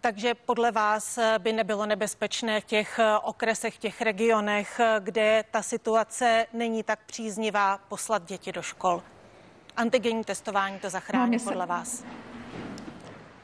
Takže 0.00 0.34
podle 0.34 0.72
vás 0.72 1.18
by 1.38 1.52
nebylo 1.52 1.86
nebezpečné 1.86 2.60
v 2.60 2.64
těch 2.64 3.00
okresech, 3.22 3.74
v 3.74 3.78
těch 3.78 4.02
regionech, 4.02 4.80
kde 5.00 5.44
ta 5.50 5.62
situace 5.62 6.46
není 6.52 6.82
tak 6.82 6.98
příznivá, 7.06 7.78
poslat 7.88 8.28
děti 8.28 8.52
do 8.52 8.62
škol? 8.62 9.02
Antigenní 9.76 10.24
testování 10.24 10.78
to 10.78 10.90
zachrání 10.90 11.32
no, 11.32 11.38
se... 11.38 11.44
podle 11.44 11.66
vás? 11.66 12.04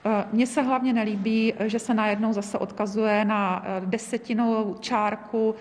Eh, 0.04 0.24
mně 0.32 0.46
se 0.46 0.62
hlavně 0.62 0.92
nelíbí, 0.92 1.54
že 1.60 1.78
se 1.78 1.94
najednou 1.94 2.32
zase 2.32 2.58
odkazuje 2.58 3.24
na 3.24 3.62
eh, 3.64 3.80
desetinou 3.86 4.76
čárku 4.80 5.54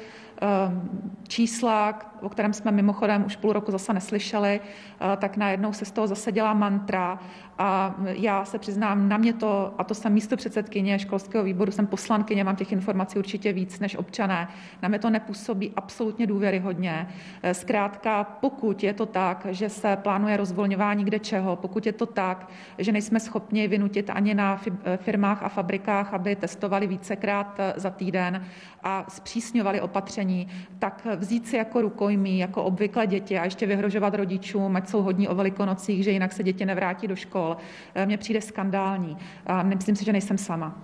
čísla, 1.28 2.00
o 2.22 2.30
kterém 2.30 2.54
jsme 2.54 2.72
mimochodem 2.72 3.26
už 3.26 3.36
půl 3.36 3.54
roku 3.54 3.72
zase 3.72 3.94
neslyšeli, 3.94 4.60
eh, 4.62 5.18
tak 5.18 5.38
najednou 5.38 5.74
se 5.74 5.86
z 5.86 5.92
toho 5.92 6.08
zase 6.08 6.32
dělá 6.32 6.54
mantra 6.54 7.20
a 7.58 7.96
já 8.06 8.46
se 8.46 8.60
přiznám, 8.60 9.10
na 9.10 9.18
mě 9.18 9.34
to, 9.34 9.74
a 9.78 9.84
to 9.84 9.94
jsem 9.94 10.14
místo 10.14 10.38
předsedkyně 10.38 11.00
školského 11.00 11.44
výboru, 11.44 11.72
jsem 11.72 11.88
poslankyně, 11.88 12.44
mám 12.44 12.56
těch 12.56 12.72
informací 12.72 13.20
určitě 13.20 13.54
víc 13.54 13.80
než 13.80 13.96
občané, 13.96 14.48
na 14.82 14.90
mě 14.90 15.00
to 15.00 15.10
nepůsobí 15.10 15.72
absolutně 15.76 16.28
důvěryhodně. 16.28 17.08
Eh, 17.44 17.54
zkrátka, 17.54 18.24
pokud 18.24 18.84
je 18.84 18.94
to 18.94 19.06
tak, 19.06 19.48
že 19.50 19.70
se 19.70 19.96
plánuje 19.96 20.38
rozvolňování 20.38 21.06
kde 21.06 21.20
čeho, 21.20 21.56
pokud 21.56 21.86
je 21.86 21.94
to 21.94 22.06
tak, 22.06 22.50
že 22.78 22.92
nejsme 22.92 23.20
schopni 23.20 23.68
vynutit 23.68 24.10
ani 24.10 24.34
na 24.34 24.62
eh, 24.84 24.98
firmách 24.98 25.44
a 25.44 25.50
fabrikách, 25.50 26.14
aby 26.14 26.36
testovali 26.36 26.88
vícekrát 26.88 27.60
za 27.76 27.90
týden 27.90 28.46
a 28.84 29.06
zpřísňovali 29.10 29.82
opatření, 29.82 30.31
tak 30.80 31.08
vzít 31.16 31.48
si 31.48 31.56
jako 31.56 31.82
rukojmí, 31.82 32.40
jako 32.40 32.64
obvykle 32.64 33.08
děti 33.08 33.40
a 33.40 33.44
ještě 33.44 33.66
vyhrožovat 33.66 34.14
rodičům, 34.14 34.76
ať 34.76 34.90
jsou 34.90 35.02
hodní 35.02 35.28
o 35.28 35.36
velikonocích, 35.36 36.04
že 36.04 36.12
jinak 36.12 36.34
se 36.34 36.44
děti 36.44 36.66
nevrátí 36.66 37.08
do 37.08 37.16
škol, 37.16 37.58
eh, 37.96 38.06
mně 38.06 38.18
přijde 38.18 38.42
skandální. 38.42 39.18
A 39.46 39.64
myslím 39.64 39.96
si, 39.96 40.06
že 40.06 40.12
nejsem 40.12 40.38
sama. 40.38 40.78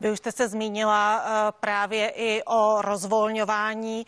Vy 0.00 0.10
už 0.10 0.18
jste 0.18 0.32
se 0.32 0.48
zmínila 0.48 1.24
eh, 1.24 1.52
právě 1.60 2.08
i 2.08 2.42
o 2.44 2.82
rozvolňování. 2.82 4.06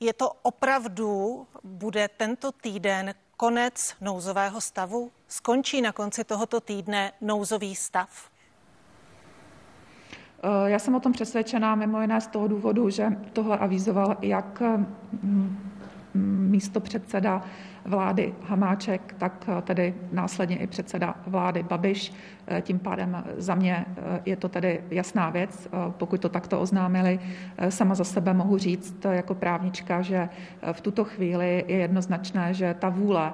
Je 0.00 0.12
to 0.12 0.30
opravdu, 0.42 1.46
bude 1.64 2.08
tento 2.08 2.52
týden 2.52 3.14
konec 3.36 3.94
nouzového 4.00 4.60
stavu? 4.60 5.12
Skončí 5.28 5.80
na 5.80 5.92
konci 5.92 6.24
tohoto 6.24 6.60
týdne 6.60 7.12
nouzový 7.20 7.74
stav? 7.76 8.31
Eh, 10.42 10.70
já 10.70 10.78
jsem 10.78 10.94
o 10.94 11.00
tom 11.00 11.12
přesvědčená 11.12 11.74
mimo 11.74 12.00
jiné 12.00 12.20
z 12.20 12.26
toho 12.26 12.48
důvodu, 12.48 12.90
že 12.90 13.06
tohle 13.32 13.58
avizoval 13.58 14.16
jak 14.22 14.62
mm, 15.22 15.58
místo 16.50 16.80
předseda 16.80 17.42
vlády 17.84 18.34
Hamáček, 18.42 19.14
tak 19.18 19.48
eh, 19.48 19.62
tedy 19.62 19.94
následně 20.12 20.56
i 20.56 20.66
předseda 20.66 21.14
vlády 21.26 21.62
Babiš. 21.62 22.12
Eh, 22.46 22.62
tím 22.62 22.78
pádem 22.78 23.24
za 23.36 23.54
mě 23.54 23.86
je 24.24 24.36
to 24.36 24.48
tedy 24.48 24.80
jasná 24.90 25.30
věc, 25.30 25.68
pokud 25.90 26.20
to 26.20 26.28
takto 26.28 26.60
oznámili. 26.60 27.20
Sama 27.68 27.94
za 27.94 28.04
sebe 28.04 28.34
mohu 28.34 28.58
říct 28.58 29.06
jako 29.10 29.34
právnička, 29.34 30.02
že 30.02 30.28
v 30.72 30.80
tuto 30.80 31.04
chvíli 31.04 31.64
je 31.68 31.76
jednoznačné, 31.76 32.54
že 32.54 32.74
ta 32.78 32.88
vůle 32.88 33.32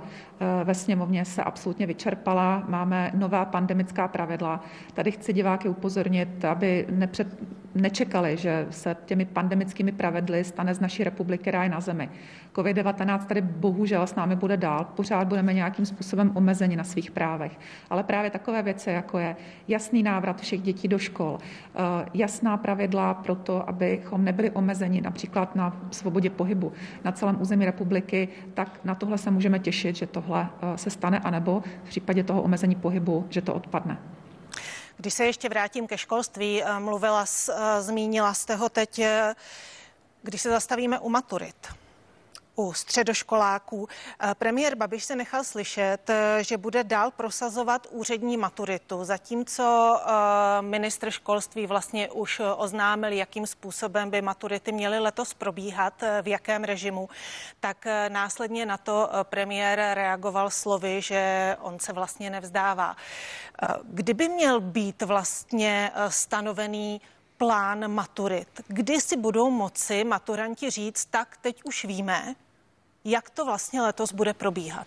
ve 0.64 0.75
sněmovně 0.75 1.25
se 1.25 1.43
absolutně 1.43 1.87
vyčerpala. 1.87 2.64
Máme 2.69 3.11
nová 3.14 3.45
pandemická 3.45 4.09
pravidla. 4.09 4.61
Tady 4.95 5.11
chci 5.11 5.33
diváky 5.33 5.69
upozornit, 5.69 6.45
aby 6.45 6.87
nepřed, 6.90 7.28
nečekali, 7.83 8.37
že 8.37 8.67
se 8.71 8.97
těmi 9.05 9.25
pandemickými 9.25 9.93
pravidly 9.93 10.45
stane 10.45 10.75
z 10.75 10.81
naší 10.81 11.05
republiky 11.05 11.51
ráj 11.51 11.69
na 11.69 11.81
zemi. 11.81 12.09
COVID-19 12.55 13.19
tady 13.19 13.41
bohužel 13.41 14.07
s 14.07 14.15
námi 14.15 14.37
bude 14.37 14.57
dál, 14.57 14.85
pořád 14.85 15.29
budeme 15.29 15.55
nějakým 15.55 15.87
způsobem 15.87 16.33
omezeni 16.35 16.77
na 16.77 16.85
svých 16.85 17.11
právech. 17.11 17.59
Ale 17.91 18.03
právě 18.03 18.31
takové 18.31 18.63
věci, 18.63 18.91
jako 18.91 19.19
je 19.19 19.37
jasný 19.69 20.03
návrat 20.03 20.41
všech 20.41 20.63
dětí 20.63 20.89
do 20.89 20.99
škol, 20.99 21.39
eh, 21.39 21.79
jasná 22.15 22.57
pravidla 22.57 23.15
pro 23.15 23.35
to, 23.35 23.69
abychom 23.69 24.25
nebyli 24.25 24.51
omezeni 24.51 25.01
například 25.01 25.57
na 25.57 25.77
svobodě 25.91 26.31
pohybu 26.31 26.73
na 27.05 27.13
celém 27.13 27.41
území 27.41 27.65
republiky, 27.65 28.29
tak 28.55 28.81
na 28.85 28.95
tohle 28.95 29.19
se 29.19 29.31
můžeme 29.31 29.59
těšit, 29.59 29.97
že 29.97 30.07
tohle 30.07 30.49
eh, 30.63 30.79
se 30.79 30.91
stane, 30.91 31.19
anebo 31.19 31.63
v 31.85 31.89
případě 31.89 32.25
toho 32.25 32.43
omezení 32.43 32.75
pohybu, 32.75 33.27
že 33.29 33.43
to 33.43 33.55
odpadne. 33.55 34.18
Když 35.00 35.14
se 35.14 35.26
ještě 35.26 35.49
vrátím 35.49 35.87
ke 35.87 35.99
školství, 35.99 36.62
eh, 36.62 36.81
mluvila, 36.81 37.25
zmínila 37.81 38.35
jste 38.35 38.55
ho 38.55 38.69
teď, 38.69 39.00
když 40.23 40.43
se 40.43 40.50
zastavíme 40.50 40.99
u 40.99 41.09
maturit 41.09 41.69
u 42.59 42.73
středoškoláků. 42.73 43.88
Eh, 44.21 44.35
premiér 44.35 44.75
Babiš 44.75 45.05
se 45.05 45.17
nechal 45.17 45.45
slyšet, 45.45 46.11
eh, 46.11 46.45
že 46.45 46.57
bude 46.57 46.85
dál 46.85 47.11
prosazovat 47.11 47.87
úřední 47.91 48.37
maturitu, 48.37 49.05
zatímco 49.05 50.00
eh, 50.00 50.62
ministr 50.62 51.11
školství 51.11 51.66
vlastně 51.66 52.11
už 52.11 52.40
oznámil, 52.57 53.12
jakým 53.12 53.47
způsobem 53.47 54.11
by 54.11 54.23
maturity 54.23 54.73
měly 54.73 54.99
letos 54.99 55.35
probíhat, 55.35 56.03
v 56.23 56.29
jakém 56.29 56.64
režimu, 56.64 57.09
tak 57.61 57.87
následně 58.09 58.66
na 58.66 58.77
to 58.77 59.11
premiér 59.23 59.79
reagoval 59.94 60.51
slovy, 60.51 61.03
že 61.03 61.57
on 61.61 61.79
se 61.79 61.92
vlastně 61.92 62.31
nevzdává. 62.31 62.97
Kdyby 63.83 64.29
měl 64.29 64.61
být 64.61 65.03
vlastně 65.03 65.90
stanovený 66.09 67.01
plán 67.37 67.88
maturit, 67.88 68.49
kdy 68.68 69.01
si 69.01 69.16
budou 69.16 69.51
moci 69.51 70.05
maturanti 70.05 70.71
říct, 70.71 71.05
tak 71.05 71.37
teď 71.37 71.61
už 71.64 71.85
víme, 71.85 72.35
jak 73.11 73.31
to 73.31 73.44
vlastně 73.44 73.83
letos 73.83 74.12
bude 74.12 74.35
probíhat? 74.35 74.87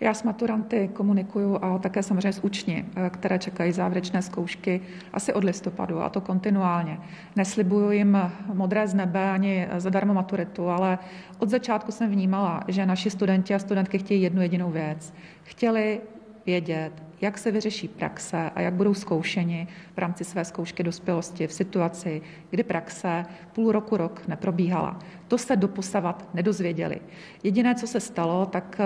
Já 0.00 0.14
s 0.14 0.22
maturanty 0.22 0.90
komunikuju 0.92 1.58
a 1.62 1.78
také 1.78 2.02
samozřejmě 2.02 2.32
s 2.32 2.44
učni, 2.44 2.86
eh, 2.96 3.10
které 3.10 3.38
čekají 3.38 3.72
závěrečné 3.72 4.22
zkoušky 4.22 4.80
asi 5.12 5.32
od 5.32 5.44
listopadu 5.44 6.00
a 6.02 6.08
to 6.08 6.20
kontinuálně. 6.20 6.98
Neslibuju 7.36 7.90
jim 7.90 8.18
modré 8.54 8.88
z 8.88 8.94
nebe 8.94 9.30
ani 9.30 9.68
zadarmo 9.76 10.14
maturitu, 10.14 10.68
ale 10.68 10.98
od 11.38 11.48
začátku 11.48 11.92
jsem 11.92 12.10
vnímala, 12.10 12.64
že 12.68 12.86
naši 12.86 13.10
studenti 13.10 13.54
a 13.54 13.58
studentky 13.58 13.98
chtějí 13.98 14.22
jednu 14.22 14.42
jedinou 14.42 14.70
věc. 14.70 15.14
Chtěli 15.42 16.00
vědět, 16.46 17.07
jak 17.20 17.38
se 17.38 17.50
vyřeší 17.50 17.88
praxe 17.88 18.50
a 18.54 18.60
jak 18.60 18.74
budou 18.74 18.94
zkoušeni 18.94 19.68
v 19.94 19.98
rámci 19.98 20.24
své 20.24 20.44
zkoušky 20.44 20.82
dospělosti 20.82 21.46
v 21.46 21.52
situaci, 21.52 22.22
kdy 22.50 22.62
praxe 22.62 23.24
půl 23.52 23.72
roku, 23.72 23.96
rok 23.96 24.22
neprobíhala. 24.28 24.98
To 25.28 25.38
se 25.38 25.56
doposavat 25.56 26.28
nedozvěděli. 26.34 27.00
Jediné, 27.42 27.74
co 27.74 27.86
se 27.86 28.00
stalo, 28.00 28.46
tak 28.46 28.80
eh, 28.80 28.84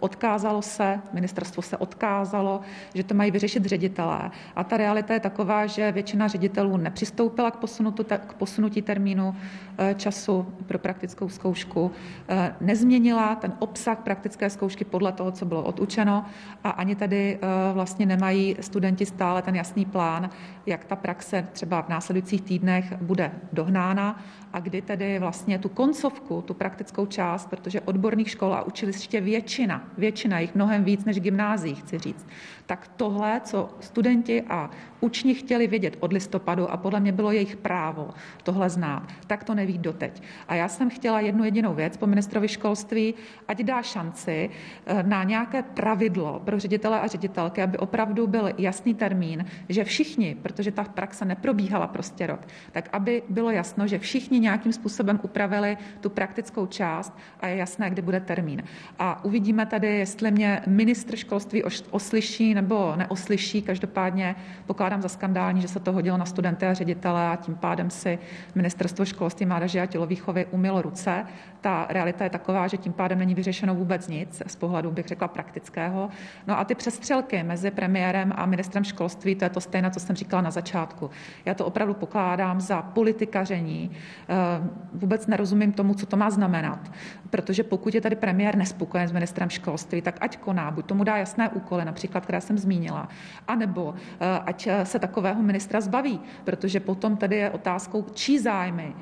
odkázalo 0.00 0.62
se, 0.62 1.00
ministerstvo 1.12 1.62
se 1.62 1.76
odkázalo, 1.76 2.60
že 2.94 3.04
to 3.04 3.14
mají 3.14 3.30
vyřešit 3.30 3.64
ředitelé. 3.64 4.30
A 4.56 4.64
ta 4.64 4.76
realita 4.76 5.14
je 5.14 5.20
taková, 5.20 5.66
že 5.66 5.92
většina 5.92 6.28
ředitelů 6.28 6.76
nepřistoupila 6.76 7.50
k, 7.50 7.56
posunutu, 7.56 8.04
k 8.04 8.34
posunutí 8.34 8.82
termínu 8.82 9.34
eh, 9.78 9.94
času 9.94 10.46
pro 10.66 10.78
praktickou 10.78 11.28
zkoušku, 11.28 11.90
eh, 12.28 12.54
nezměnila 12.60 13.34
ten 13.34 13.52
obsah 13.58 13.98
praktické 13.98 14.50
zkoušky 14.50 14.84
podle 14.84 15.12
toho, 15.12 15.32
co 15.32 15.46
bylo 15.46 15.62
odučeno 15.62 16.24
a 16.64 16.70
ani 16.70 16.96
tedy 16.96 17.38
vlastně 17.72 18.06
nemají 18.06 18.56
studenti 18.60 19.06
stále 19.06 19.42
ten 19.42 19.56
jasný 19.56 19.84
plán, 19.84 20.30
jak 20.66 20.84
ta 20.84 20.96
praxe 20.96 21.48
třeba 21.52 21.82
v 21.82 21.88
následujících 21.88 22.42
týdnech 22.42 22.92
bude 23.02 23.32
dohnána 23.52 24.20
a 24.56 24.60
kdy 24.60 24.82
tedy 24.82 25.18
vlastně 25.18 25.58
tu 25.58 25.68
koncovku, 25.68 26.42
tu 26.42 26.54
praktickou 26.54 27.06
část, 27.06 27.50
protože 27.50 27.80
odborných 27.80 28.30
škol 28.30 28.54
a 28.54 28.62
učiliště 28.62 29.20
většina, 29.20 29.88
většina 29.98 30.38
jich 30.38 30.54
mnohem 30.54 30.84
víc 30.84 31.04
než 31.04 31.20
gymnázií, 31.20 31.74
chci 31.74 31.98
říct, 31.98 32.26
tak 32.66 32.88
tohle, 32.96 33.40
co 33.44 33.68
studenti 33.80 34.42
a 34.42 34.70
učni 35.00 35.34
chtěli 35.34 35.66
vědět 35.66 35.96
od 36.00 36.12
listopadu 36.12 36.70
a 36.70 36.76
podle 36.76 37.00
mě 37.00 37.12
bylo 37.12 37.32
jejich 37.32 37.56
právo 37.56 38.10
tohle 38.42 38.70
znát, 38.70 39.12
tak 39.26 39.44
to 39.44 39.54
neví 39.54 39.78
doteď. 39.78 40.22
A 40.48 40.54
já 40.54 40.68
jsem 40.68 40.90
chtěla 40.90 41.20
jednu 41.20 41.44
jedinou 41.44 41.74
věc 41.74 41.96
po 41.96 42.06
ministrovi 42.06 42.48
školství, 42.48 43.14
ať 43.48 43.62
dá 43.62 43.82
šanci 43.82 44.50
eh, 44.86 45.02
na 45.02 45.24
nějaké 45.24 45.62
pravidlo 45.62 46.42
pro 46.44 46.58
ředitele 46.58 47.00
a 47.00 47.06
ředitelky, 47.06 47.62
aby 47.62 47.78
opravdu 47.78 48.26
byl 48.26 48.50
jasný 48.58 48.94
termín, 48.94 49.44
že 49.68 49.84
všichni, 49.84 50.36
protože 50.42 50.70
ta 50.70 50.84
praxe 50.84 51.24
neprobíhala 51.24 51.86
prostě 51.86 52.26
rok, 52.26 52.40
tak 52.72 52.88
aby 52.92 53.22
bylo 53.28 53.50
jasno, 53.50 53.86
že 53.86 53.98
všichni 53.98 54.45
nějakým 54.46 54.72
způsobem 54.72 55.20
upravili 55.22 55.76
tu 56.00 56.10
praktickou 56.10 56.66
část 56.66 57.18
a 57.40 57.46
je 57.46 57.56
jasné, 57.56 57.90
kdy 57.90 58.02
bude 58.02 58.20
termín. 58.20 58.62
A 58.98 59.24
uvidíme 59.24 59.66
tady, 59.66 59.98
jestli 59.98 60.30
mě 60.30 60.62
ministr 60.66 61.16
školství 61.16 61.62
oslyší 61.90 62.54
nebo 62.54 62.94
neoslyší. 62.96 63.62
Každopádně 63.62 64.36
pokládám 64.66 65.02
za 65.02 65.08
skandální, 65.08 65.60
že 65.62 65.68
se 65.68 65.80
to 65.80 65.92
hodilo 65.92 66.16
na 66.16 66.24
studenty 66.24 66.66
a 66.66 66.74
ředitele 66.74 67.28
a 67.28 67.36
tím 67.36 67.54
pádem 67.54 67.90
si 67.90 68.18
ministerstvo 68.54 69.04
školství, 69.04 69.46
mládeže 69.46 69.80
a 69.80 69.86
tělovýchovy 69.86 70.46
umilo 70.50 70.82
ruce. 70.82 71.26
Ta 71.60 71.86
realita 71.90 72.24
je 72.24 72.30
taková, 72.30 72.66
že 72.66 72.76
tím 72.76 72.92
pádem 72.92 73.18
není 73.18 73.34
vyřešeno 73.34 73.74
vůbec 73.74 74.08
nic 74.08 74.42
z 74.46 74.56
pohledu, 74.56 74.90
bych 74.90 75.06
řekla, 75.06 75.28
praktického. 75.28 76.08
No 76.46 76.58
a 76.58 76.64
ty 76.64 76.74
přestřelky 76.74 77.42
mezi 77.42 77.70
premiérem 77.70 78.32
a 78.36 78.46
ministrem 78.46 78.84
školství, 78.84 79.34
to 79.34 79.44
je 79.44 79.50
to 79.50 79.60
stejné, 79.60 79.90
co 79.90 80.00
jsem 80.00 80.16
říkala 80.16 80.42
na 80.42 80.50
začátku. 80.50 81.10
Já 81.44 81.54
to 81.54 81.66
opravdu 81.66 81.94
pokládám 81.94 82.60
za 82.60 82.82
politikaření. 82.82 83.90
Eh, 84.36 84.68
vůbec 84.92 85.26
nerozumím 85.26 85.72
tomu, 85.72 85.94
co 85.94 86.06
to 86.06 86.16
má 86.16 86.30
znamenat, 86.30 86.92
protože 87.30 87.62
pokud 87.62 87.94
je 87.94 88.00
tady 88.00 88.16
premiér 88.16 88.56
nespokojen 88.56 89.08
s 89.08 89.12
ministrem 89.12 89.50
školství, 89.50 90.02
tak 90.02 90.18
ať 90.20 90.36
koná, 90.36 90.70
buď 90.70 90.86
tomu 90.86 91.04
dá 91.04 91.16
jasné 91.16 91.48
úkoly, 91.48 91.84
například, 91.84 92.24
které 92.24 92.40
jsem 92.40 92.58
zmínila, 92.58 93.08
anebo 93.48 93.94
eh, 93.94 94.40
ať 94.46 94.68
se 94.82 94.98
takového 94.98 95.42
ministra 95.42 95.80
zbaví, 95.80 96.20
protože 96.44 96.80
potom 96.80 97.16
tady 97.16 97.36
je 97.36 97.50
otázkou, 97.50 98.06
čí 98.14 98.38
zájmy. 98.38 98.94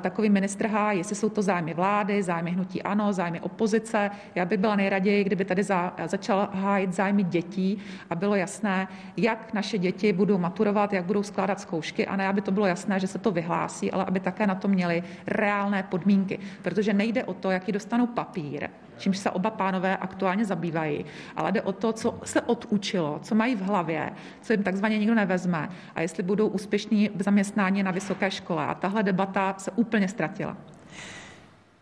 Takový 0.00 0.30
ministr 0.30 0.66
hájí, 0.66 0.98
jestli 0.98 1.16
jsou 1.16 1.28
to 1.28 1.42
zájmy 1.42 1.74
vlády, 1.74 2.22
zájmy 2.22 2.50
hnutí 2.50 2.82
ano, 2.82 3.12
zájmy 3.12 3.40
opozice. 3.40 4.10
Já 4.34 4.44
bych 4.44 4.58
byla 4.58 4.76
nejraději, 4.76 5.24
kdyby 5.24 5.44
tady 5.44 5.62
za, 5.62 5.94
začal 6.06 6.48
hájit 6.52 6.92
zájmy 6.92 7.22
dětí 7.22 7.78
a 8.10 8.14
bylo 8.14 8.34
jasné, 8.34 8.88
jak 9.16 9.52
naše 9.52 9.78
děti 9.78 10.12
budou 10.12 10.38
maturovat, 10.38 10.92
jak 10.92 11.04
budou 11.04 11.22
skládat 11.22 11.60
zkoušky 11.60 12.06
a 12.06 12.16
ne, 12.16 12.28
aby 12.28 12.40
to 12.40 12.50
bylo 12.50 12.66
jasné, 12.66 13.00
že 13.00 13.06
se 13.06 13.18
to 13.18 13.30
vyhlásí, 13.30 13.90
ale 13.90 14.04
aby 14.04 14.20
také 14.20 14.46
na 14.46 14.54
to 14.54 14.68
měli 14.70 15.02
reálné 15.26 15.82
podmínky. 15.82 16.38
Protože 16.62 16.92
nejde 16.92 17.24
o 17.24 17.34
to, 17.34 17.50
jaký 17.50 17.72
dostanou 17.72 18.06
papír, 18.06 18.68
čímž 18.98 19.18
se 19.18 19.30
oba 19.30 19.50
pánové 19.50 19.96
aktuálně 19.96 20.44
zabývají, 20.44 21.04
ale 21.36 21.52
jde 21.52 21.62
o 21.62 21.72
to, 21.72 21.92
co 21.92 22.18
se 22.24 22.40
odučilo, 22.40 23.18
co 23.22 23.34
mají 23.34 23.54
v 23.54 23.62
hlavě, 23.62 24.12
co 24.42 24.52
jim 24.52 24.62
takzvaně 24.62 24.98
nikdo 24.98 25.14
nevezme 25.14 25.68
a 25.94 26.00
jestli 26.00 26.22
budou 26.22 26.48
úspěšní 26.48 27.10
v 27.14 27.22
zaměstnání 27.22 27.82
na 27.82 27.90
vysoké 27.90 28.30
škole. 28.30 28.66
A 28.66 28.74
tahle 28.74 29.02
debata 29.02 29.54
se 29.58 29.70
úplně 29.70 30.08
ztratila. 30.08 30.56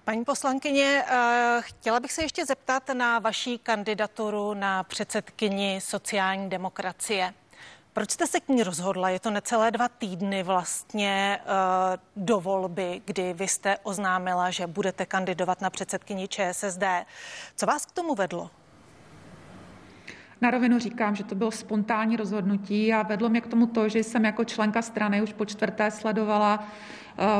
Paní 0.04 0.24
poslankyně, 0.24 1.02
eh, 1.06 1.58
chtěla 1.60 2.00
bych 2.00 2.12
se 2.12 2.22
ještě 2.22 2.46
zeptat 2.46 2.82
na 2.92 3.18
vaší 3.18 3.58
kandidaturu 3.58 4.54
na 4.54 4.84
předsedkyni 4.84 5.80
sociální 5.82 6.50
demokracie. 6.50 7.34
Proč 7.98 8.10
jste 8.10 8.26
se 8.26 8.40
k 8.40 8.48
ní 8.48 8.62
rozhodla? 8.62 9.08
Je 9.10 9.20
to 9.20 9.30
necelé 9.30 9.70
dva 9.70 9.88
týdny 9.88 10.42
vlastně 10.42 11.38
eh, 11.40 11.98
do 12.16 12.40
volby, 12.40 13.02
kdy 13.04 13.32
vy 13.32 13.48
jste 13.48 13.76
oznámila, 13.82 14.50
že 14.50 14.66
budete 14.66 15.06
kandidovat 15.06 15.60
na 15.60 15.70
předsedkyni 15.70 16.28
ČSSD. 16.28 16.82
Co 17.56 17.66
vás 17.66 17.86
k 17.86 17.92
tomu 17.92 18.14
vedlo? 18.14 18.50
Na 20.40 20.50
rovinu 20.50 20.78
říkám, 20.78 21.16
že 21.16 21.24
to 21.24 21.34
bylo 21.34 21.50
spontánní 21.50 22.16
rozhodnutí 22.16 22.92
a 22.92 23.02
vedlo 23.02 23.28
mě 23.28 23.40
k 23.40 23.46
tomu 23.46 23.66
to, 23.66 23.88
že 23.88 23.98
jsem 23.98 24.24
jako 24.24 24.44
členka 24.44 24.82
strany 24.82 25.22
už 25.22 25.32
po 25.32 25.44
čtvrté 25.44 25.90
sledovala 25.90 26.68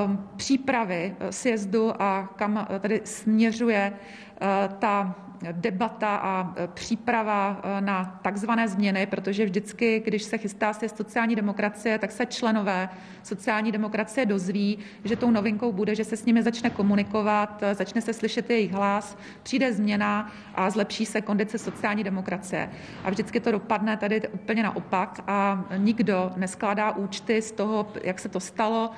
um, 0.05 0.29
přípravy 0.37 1.16
sjezdu 1.31 2.03
a 2.03 2.29
kam 2.37 2.66
tady 2.81 3.01
směřuje 3.05 3.92
uh, 3.92 4.75
ta 4.79 5.14
debata 5.53 6.16
a 6.16 6.55
e, 6.57 6.68
příprava 6.68 7.61
e, 7.62 7.81
na 7.81 8.18
takzvané 8.22 8.68
změny, 8.68 9.07
protože 9.07 9.44
vždycky, 9.44 10.03
když 10.05 10.22
se 10.22 10.38
chystá 10.38 10.72
se 10.72 10.88
sociální 10.88 11.37
demokracie, 11.37 11.98
tak 11.98 12.12
se 12.12 12.27
členové 12.27 12.88
sociální 13.22 13.72
demokracie 13.72 14.27
dozví, 14.27 14.79
že 15.05 15.16
tou 15.16 15.31
novinkou 15.31 15.72
bude, 15.72 15.94
že 15.94 16.05
se 16.05 16.16
s 16.16 16.24
nimi 16.24 16.42
začne 16.42 16.70
komunikovat, 16.70 17.62
e, 17.62 17.74
začne 17.74 18.01
se 18.03 18.12
slyšet 18.12 18.51
jejich 18.51 18.72
hlas, 18.72 19.18
přijde 19.42 19.72
změna 19.72 20.33
a 20.55 20.70
zlepší 20.70 21.07
se 21.07 21.20
kondice 21.20 21.59
sociální 21.59 22.05
demokracie. 22.05 22.70
A 23.05 23.11
vždycky 23.11 23.40
to 23.40 23.53
dopadne 23.53 23.96
tady 23.96 24.29
úplně 24.29 24.62
naopak 24.62 25.20
a 25.27 25.64
nikdo 25.77 26.33
neskládá 26.37 26.90
účty 26.90 27.42
z 27.42 27.53
toho, 27.53 27.92
jak 28.05 28.18
se 28.18 28.29
to 28.29 28.40
stalo, 28.40 28.90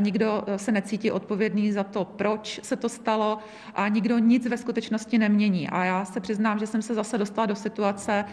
nikdo 0.00 0.44
se 0.56 0.72
necítí 0.72 1.10
odpovědný 1.10 1.72
za 1.72 1.84
to, 1.84 2.04
proč 2.04 2.60
se 2.62 2.76
to 2.76 2.88
stalo 2.88 3.38
a 3.74 3.88
nikdo 3.88 4.18
nic 4.18 4.46
ve 4.46 4.56
skutečnosti 4.56 5.18
nemění. 5.18 5.68
A 5.68 5.85
já 5.86 6.04
se 6.04 6.20
přiznám, 6.20 6.58
že 6.58 6.66
jsem 6.66 6.82
se 6.82 6.94
zase 6.94 7.18
dostala 7.18 7.46
do 7.46 7.54
situace, 7.54 8.24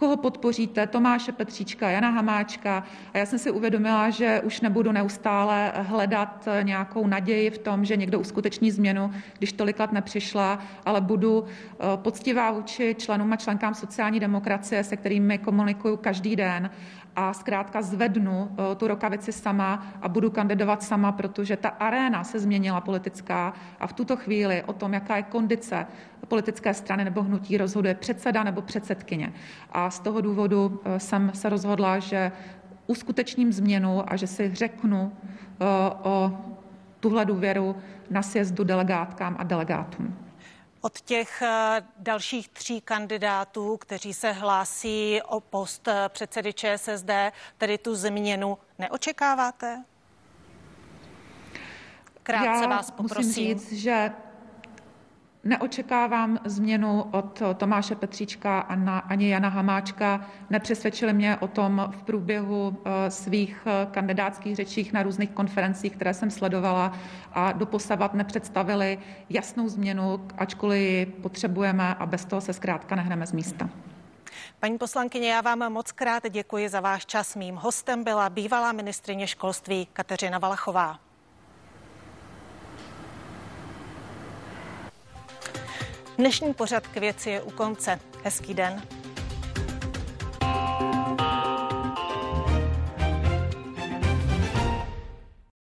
koho 0.00 0.16
podpoříte, 0.16 0.86
Tomáše 0.86 1.32
Petříčka, 1.32 1.90
Jana 1.90 2.10
Hamáčka. 2.10 2.84
A 3.14 3.18
já 3.18 3.26
jsem 3.26 3.38
si 3.38 3.50
uvědomila, 3.50 4.10
že 4.10 4.40
už 4.44 4.60
nebudu 4.60 4.92
neustále 4.92 5.72
hledat 5.76 6.48
nějakou 6.62 7.06
naději 7.06 7.50
v 7.50 7.58
tom, 7.58 7.84
že 7.84 7.96
někdo 7.96 8.20
uskuteční 8.20 8.70
změnu, 8.70 9.10
když 9.38 9.52
tolik 9.52 9.80
let 9.80 9.92
nepřišla, 9.92 10.58
ale 10.86 11.00
budu 11.00 11.44
eh, 11.44 11.84
poctivá 11.96 12.50
vůči 12.50 12.96
členům 12.98 13.32
a 13.32 13.36
členkám 13.36 13.74
sociální 13.74 14.20
demokracie, 14.20 14.84
se 14.84 14.96
kterými 14.96 15.38
komunikuju 15.38 15.96
každý 15.96 16.36
den 16.36 16.70
a 17.16 17.32
zkrátka 17.32 17.82
zvednu 17.82 18.50
eh, 18.50 18.74
tu 18.74 18.88
rokavici 18.88 19.32
sama 19.32 19.86
a 20.02 20.08
budu 20.08 20.30
kandidovat 20.30 20.82
sama, 20.82 21.12
protože 21.12 21.56
ta 21.56 21.68
aréna 21.68 22.24
se 22.24 22.38
změnila 22.38 22.80
politická 22.80 23.52
a 23.80 23.86
v 23.86 23.92
tuto 23.92 24.16
chvíli 24.16 24.62
o 24.66 24.72
tom, 24.72 24.94
jaká 24.94 25.16
je 25.16 25.22
kondice 25.22 25.86
politické 26.28 26.74
strany 26.74 27.04
nebo 27.04 27.22
hnutí, 27.22 27.56
rozhoduje 27.56 27.94
předseda 27.94 28.42
nebo 28.42 28.62
předsedkyně. 28.62 29.32
A 29.72 29.90
z 29.90 30.00
toho 30.00 30.20
důvodu 30.20 30.80
eh, 30.84 31.00
jsem 31.00 31.32
se 31.34 31.48
rozhodla, 31.48 31.98
že 31.98 32.32
uskutečním 32.86 33.52
změnu 33.52 34.12
a 34.12 34.16
že 34.16 34.26
si 34.26 34.54
řeknu 34.54 35.12
eh, 35.16 35.64
o 36.02 36.38
tuhle 37.00 37.24
důvěru 37.24 37.76
na 38.10 38.22
sjezdu 38.22 38.64
delegátkám 38.64 39.36
a 39.38 39.44
delegátům. 39.44 40.26
Od 40.80 41.00
těch 41.00 41.42
eh, 41.42 41.82
dalších 41.98 42.48
tří 42.48 42.80
kandidátů, 42.80 43.76
kteří 43.76 44.14
se 44.14 44.32
hlásí 44.32 45.20
o 45.28 45.40
post 45.40 45.88
předsedy 46.08 46.52
ČSSD, 46.52 47.10
tedy 47.58 47.78
tu 47.78 47.94
změnu, 47.94 48.58
neočekáváte? 48.78 49.84
Krátce 52.22 52.46
Já 52.46 52.66
vás 52.66 52.90
poprosím. 52.90 53.26
Musím 53.26 53.58
říct, 53.58 53.72
že 53.72 54.12
Neočekávám 55.44 56.38
změnu 56.44 57.02
od 57.12 57.42
Tomáše 57.56 57.94
Petříčka 57.94 58.60
ani 59.08 59.30
Jana 59.30 59.48
Hamáčka. 59.48 60.26
Nepřesvědčili 60.50 61.12
mě 61.12 61.36
o 61.36 61.48
tom 61.48 61.92
v 61.98 62.02
průběhu 62.02 62.76
eh, 62.84 63.10
svých 63.10 63.62
eh, 63.66 63.86
kandidátských 63.90 64.56
řečích 64.56 64.92
na 64.92 65.02
různých 65.02 65.30
konferencích, 65.30 65.96
které 65.96 66.14
jsem 66.14 66.30
sledovala 66.30 66.92
a 67.32 67.52
doposavat 67.52 68.14
nepředstavili 68.14 68.98
jasnou 69.30 69.68
změnu, 69.68 70.26
ačkoliv 70.38 70.80
ji 70.80 71.06
potřebujeme 71.06 71.94
a 71.94 72.06
bez 72.06 72.24
toho 72.24 72.40
se 72.40 72.52
zkrátka 72.52 72.94
nehneme 72.94 73.26
z 73.26 73.32
místa. 73.32 73.70
Paní 74.60 74.78
poslankyně, 74.78 75.32
já 75.32 75.40
vám 75.40 75.72
moc 75.72 75.92
krát 75.92 76.22
děkuji 76.30 76.68
za 76.68 76.80
váš 76.80 77.06
čas. 77.06 77.36
Mým 77.36 77.54
hostem 77.54 78.04
byla 78.04 78.30
bývalá 78.30 78.72
ministrině 78.72 79.26
školství 79.26 79.88
Kateřina 79.92 80.38
Valachová. 80.38 81.09
Dnešní 86.20 86.54
pořad 86.54 86.86
k 86.86 86.96
věci 86.96 87.30
je 87.30 87.42
u 87.42 87.50
konce. 87.50 88.00
Hezký 88.24 88.54
den. 88.54 88.82